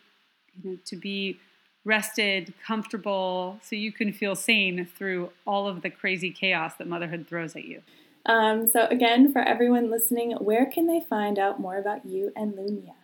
you 0.63 0.71
know, 0.71 0.79
to 0.87 0.97
be 0.97 1.39
rested, 1.85 2.53
comfortable, 2.67 3.59
so 3.63 3.77
you 3.77 3.93
can 3.93 4.13
feel 4.13 4.35
sane 4.35 4.87
through 4.97 5.31
all 5.47 5.69
of 5.69 5.83
the 5.83 5.91
crazy 5.91 6.31
chaos 6.31 6.75
that 6.79 6.87
motherhood 6.87 7.27
throws 7.29 7.55
at 7.55 7.65
you. 7.65 7.81
Um, 8.27 8.67
so 8.67 8.87
again, 8.87 9.33
for 9.33 9.41
everyone 9.41 9.89
listening, 9.89 10.33
where 10.33 10.67
can 10.67 10.89
they 10.89 11.01
find 11.01 11.39
out 11.39 11.61
more 11.61 11.79
about 11.79 12.05
you 12.05 12.33
and 12.35 12.55
Lunya? 12.55 12.95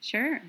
Sure. 0.00 0.42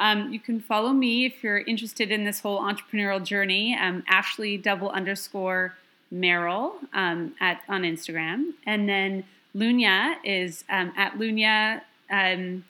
Um, 0.00 0.32
you 0.32 0.40
can 0.40 0.60
follow 0.60 0.90
me 0.90 1.26
if 1.26 1.44
you're 1.44 1.58
interested 1.58 2.10
in 2.10 2.24
this 2.24 2.40
whole 2.40 2.60
entrepreneurial 2.60 3.22
journey. 3.22 3.78
Um, 3.80 4.02
Ashley 4.08 4.58
double 4.58 4.90
underscore 4.90 5.76
Merrill 6.10 6.74
um, 6.92 7.34
at 7.40 7.60
on 7.68 7.82
Instagram, 7.82 8.52
and 8.66 8.88
then 8.88 9.24
Lunya 9.54 10.16
is 10.24 10.64
um, 10.70 10.92
at 10.96 11.18
Lunya 11.18 11.82
um, 12.10 12.64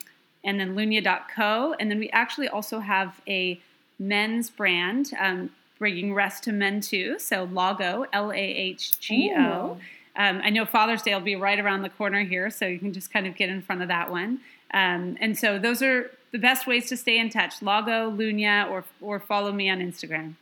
and 0.44 0.58
then 0.58 0.74
lunya.co. 0.74 1.74
And 1.78 1.90
then 1.90 1.98
we 1.98 2.10
actually 2.10 2.48
also 2.48 2.80
have 2.80 3.20
a 3.28 3.60
men's 3.98 4.50
brand 4.50 5.12
um, 5.18 5.50
bringing 5.78 6.14
rest 6.14 6.44
to 6.44 6.52
men 6.52 6.80
too. 6.80 7.18
So 7.18 7.46
Lahgo, 7.46 8.06
L 8.12 8.32
A 8.32 8.36
H 8.36 8.98
G 8.98 9.32
O. 9.36 9.78
Um, 10.14 10.40
I 10.44 10.50
know 10.50 10.66
Father's 10.66 11.02
Day 11.02 11.14
will 11.14 11.20
be 11.20 11.36
right 11.36 11.58
around 11.58 11.82
the 11.82 11.88
corner 11.88 12.22
here, 12.22 12.50
so 12.50 12.66
you 12.66 12.78
can 12.78 12.92
just 12.92 13.12
kind 13.12 13.26
of 13.26 13.34
get 13.34 13.48
in 13.48 13.62
front 13.62 13.80
of 13.80 13.88
that 13.88 14.10
one. 14.10 14.40
Um, 14.74 15.16
and 15.20 15.38
so 15.38 15.58
those 15.58 15.82
are 15.82 16.10
the 16.32 16.38
best 16.38 16.66
ways 16.66 16.88
to 16.88 16.96
stay 16.96 17.18
in 17.18 17.30
touch 17.30 17.60
Lahgo, 17.60 18.14
Lunya, 18.14 18.70
or, 18.70 18.84
or 19.00 19.20
follow 19.20 19.52
me 19.52 19.70
on 19.70 19.78
Instagram. 19.78 20.34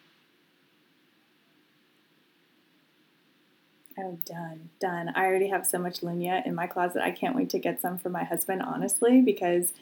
Oh, 4.03 4.19
done, 4.25 4.71
done. 4.81 5.13
I 5.15 5.27
already 5.27 5.49
have 5.49 5.67
so 5.67 5.79
much 5.79 6.01
Lunya 6.01 6.45
in 6.47 6.55
my 6.55 6.67
closet. 6.67 7.03
I 7.03 7.11
can't 7.11 7.37
wait 7.37 7.51
to 7.51 7.59
get 7.59 7.81
some 7.81 7.99
for 7.99 8.09
my 8.09 8.25
husband, 8.25 8.63
honestly, 8.63 9.21
because 9.21 9.75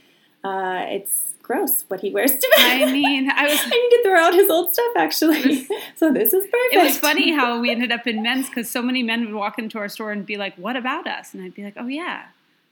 uh, 0.43 0.85
it's 0.89 1.35
gross 1.43 1.85
what 1.89 2.01
he 2.01 2.11
wears 2.11 2.33
to 2.33 2.53
bed. 2.57 2.83
I 2.83 2.93
mean, 2.93 3.31
I 3.31 3.45
was. 3.45 3.59
I 3.65 3.69
need 3.69 3.97
to 3.97 4.03
throw 4.05 4.19
out 4.19 4.35
his 4.35 4.51
old 4.51 4.73
stuff 4.73 4.93
actually. 4.97 5.43
Was, 5.43 5.69
so 5.97 6.13
this 6.13 6.33
is 6.33 6.45
perfect. 6.45 6.75
It 6.75 6.83
was 6.83 6.99
funny 6.99 7.33
how 7.33 7.61
we 7.61 7.71
ended 7.71 7.93
up 7.93 8.07
in 8.07 8.23
men's 8.23 8.49
because 8.49 8.69
so 8.69 8.83
many 8.83 9.03
men 9.03 9.27
would 9.27 9.35
walk 9.35 9.59
into 9.59 9.79
our 9.79 9.89
store 9.89 10.11
and 10.11 10.27
be 10.27 10.37
like, 10.37 10.57
"What 10.57 10.77
about 10.77 11.07
us?" 11.07 11.35
And 11.35 11.43
I'd 11.43 11.55
be 11.55 11.65
like, 11.65 11.75
"Oh 11.77 11.87
yeah, 11.87 12.27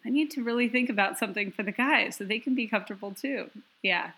I 0.05 0.11
need 0.11 0.31
to 0.33 0.43
really 0.43 0.69
think 0.69 0.91
about 0.91 1.19
something 1.19 1.53
for 1.53 1.63
the 1.63 1.73
guys 1.73 2.17
so 2.17 2.25
they 2.25 2.39
can 2.39 2.55
be 2.55 2.67
comfortable 2.67 3.13
too." 3.13 3.51
Yeah, 3.83 4.11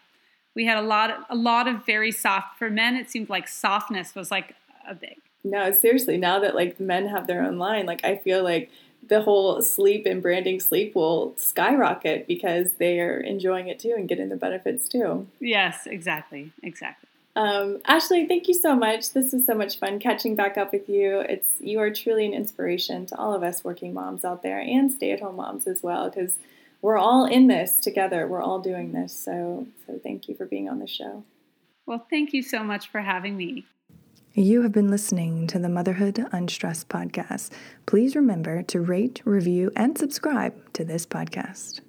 we 0.54 0.64
had 0.64 0.78
a 0.78 0.82
lot, 0.82 1.10
of, 1.10 1.24
a 1.28 1.36
lot 1.36 1.68
of 1.68 1.84
very 1.84 2.12
soft. 2.12 2.58
For 2.58 2.70
men, 2.70 2.96
it 2.96 3.10
seemed 3.10 3.28
like 3.28 3.48
softness 3.48 4.14
was 4.14 4.30
like 4.30 4.54
a 4.88 4.94
big 4.94 5.18
no, 5.44 5.70
seriously, 5.72 6.16
now 6.16 6.38
that 6.40 6.54
like 6.54 6.78
men 6.80 7.08
have 7.08 7.26
their 7.26 7.42
own 7.42 7.58
line, 7.58 7.86
like 7.86 8.04
I 8.04 8.16
feel 8.16 8.42
like 8.42 8.70
the 9.06 9.22
whole 9.22 9.62
sleep 9.62 10.06
and 10.06 10.22
branding 10.22 10.60
sleep 10.60 10.94
will 10.94 11.34
skyrocket 11.36 12.26
because 12.26 12.72
they 12.72 13.00
are 13.00 13.18
enjoying 13.18 13.68
it 13.68 13.78
too 13.78 13.94
and 13.96 14.08
getting 14.08 14.28
the 14.28 14.36
benefits 14.36 14.88
too. 14.88 15.26
Yes, 15.40 15.86
exactly. 15.86 16.52
Exactly. 16.62 17.08
Um, 17.36 17.80
Ashley, 17.86 18.26
thank 18.26 18.48
you 18.48 18.54
so 18.54 18.74
much. 18.74 19.12
This 19.12 19.32
was 19.32 19.46
so 19.46 19.54
much 19.54 19.78
fun 19.78 20.00
catching 20.00 20.34
back 20.34 20.58
up 20.58 20.72
with 20.72 20.88
you. 20.88 21.20
It's 21.20 21.48
you 21.60 21.78
are 21.78 21.90
truly 21.90 22.26
an 22.26 22.34
inspiration 22.34 23.06
to 23.06 23.16
all 23.16 23.32
of 23.32 23.44
us 23.44 23.62
working 23.62 23.94
moms 23.94 24.24
out 24.24 24.42
there 24.42 24.58
and 24.58 24.92
stay-at-home 24.92 25.36
moms 25.36 25.68
as 25.68 25.82
well 25.82 26.10
because 26.10 26.34
we're 26.82 26.98
all 26.98 27.26
in 27.26 27.46
this 27.46 27.78
together. 27.78 28.26
We're 28.26 28.42
all 28.42 28.58
doing 28.58 28.92
this. 28.92 29.16
So, 29.16 29.68
so 29.86 30.00
thank 30.02 30.28
you 30.28 30.34
for 30.34 30.46
being 30.46 30.68
on 30.68 30.80
the 30.80 30.88
show. 30.88 31.22
Well, 31.86 32.04
thank 32.10 32.32
you 32.32 32.42
so 32.42 32.64
much 32.64 32.88
for 32.88 33.00
having 33.00 33.36
me. 33.36 33.64
You 34.38 34.62
have 34.62 34.70
been 34.70 34.88
listening 34.88 35.48
to 35.48 35.58
the 35.58 35.68
Motherhood 35.68 36.24
Unstressed 36.30 36.88
podcast. 36.88 37.50
Please 37.86 38.14
remember 38.14 38.62
to 38.62 38.80
rate, 38.80 39.20
review, 39.24 39.72
and 39.74 39.98
subscribe 39.98 40.54
to 40.74 40.84
this 40.84 41.04
podcast. 41.04 41.80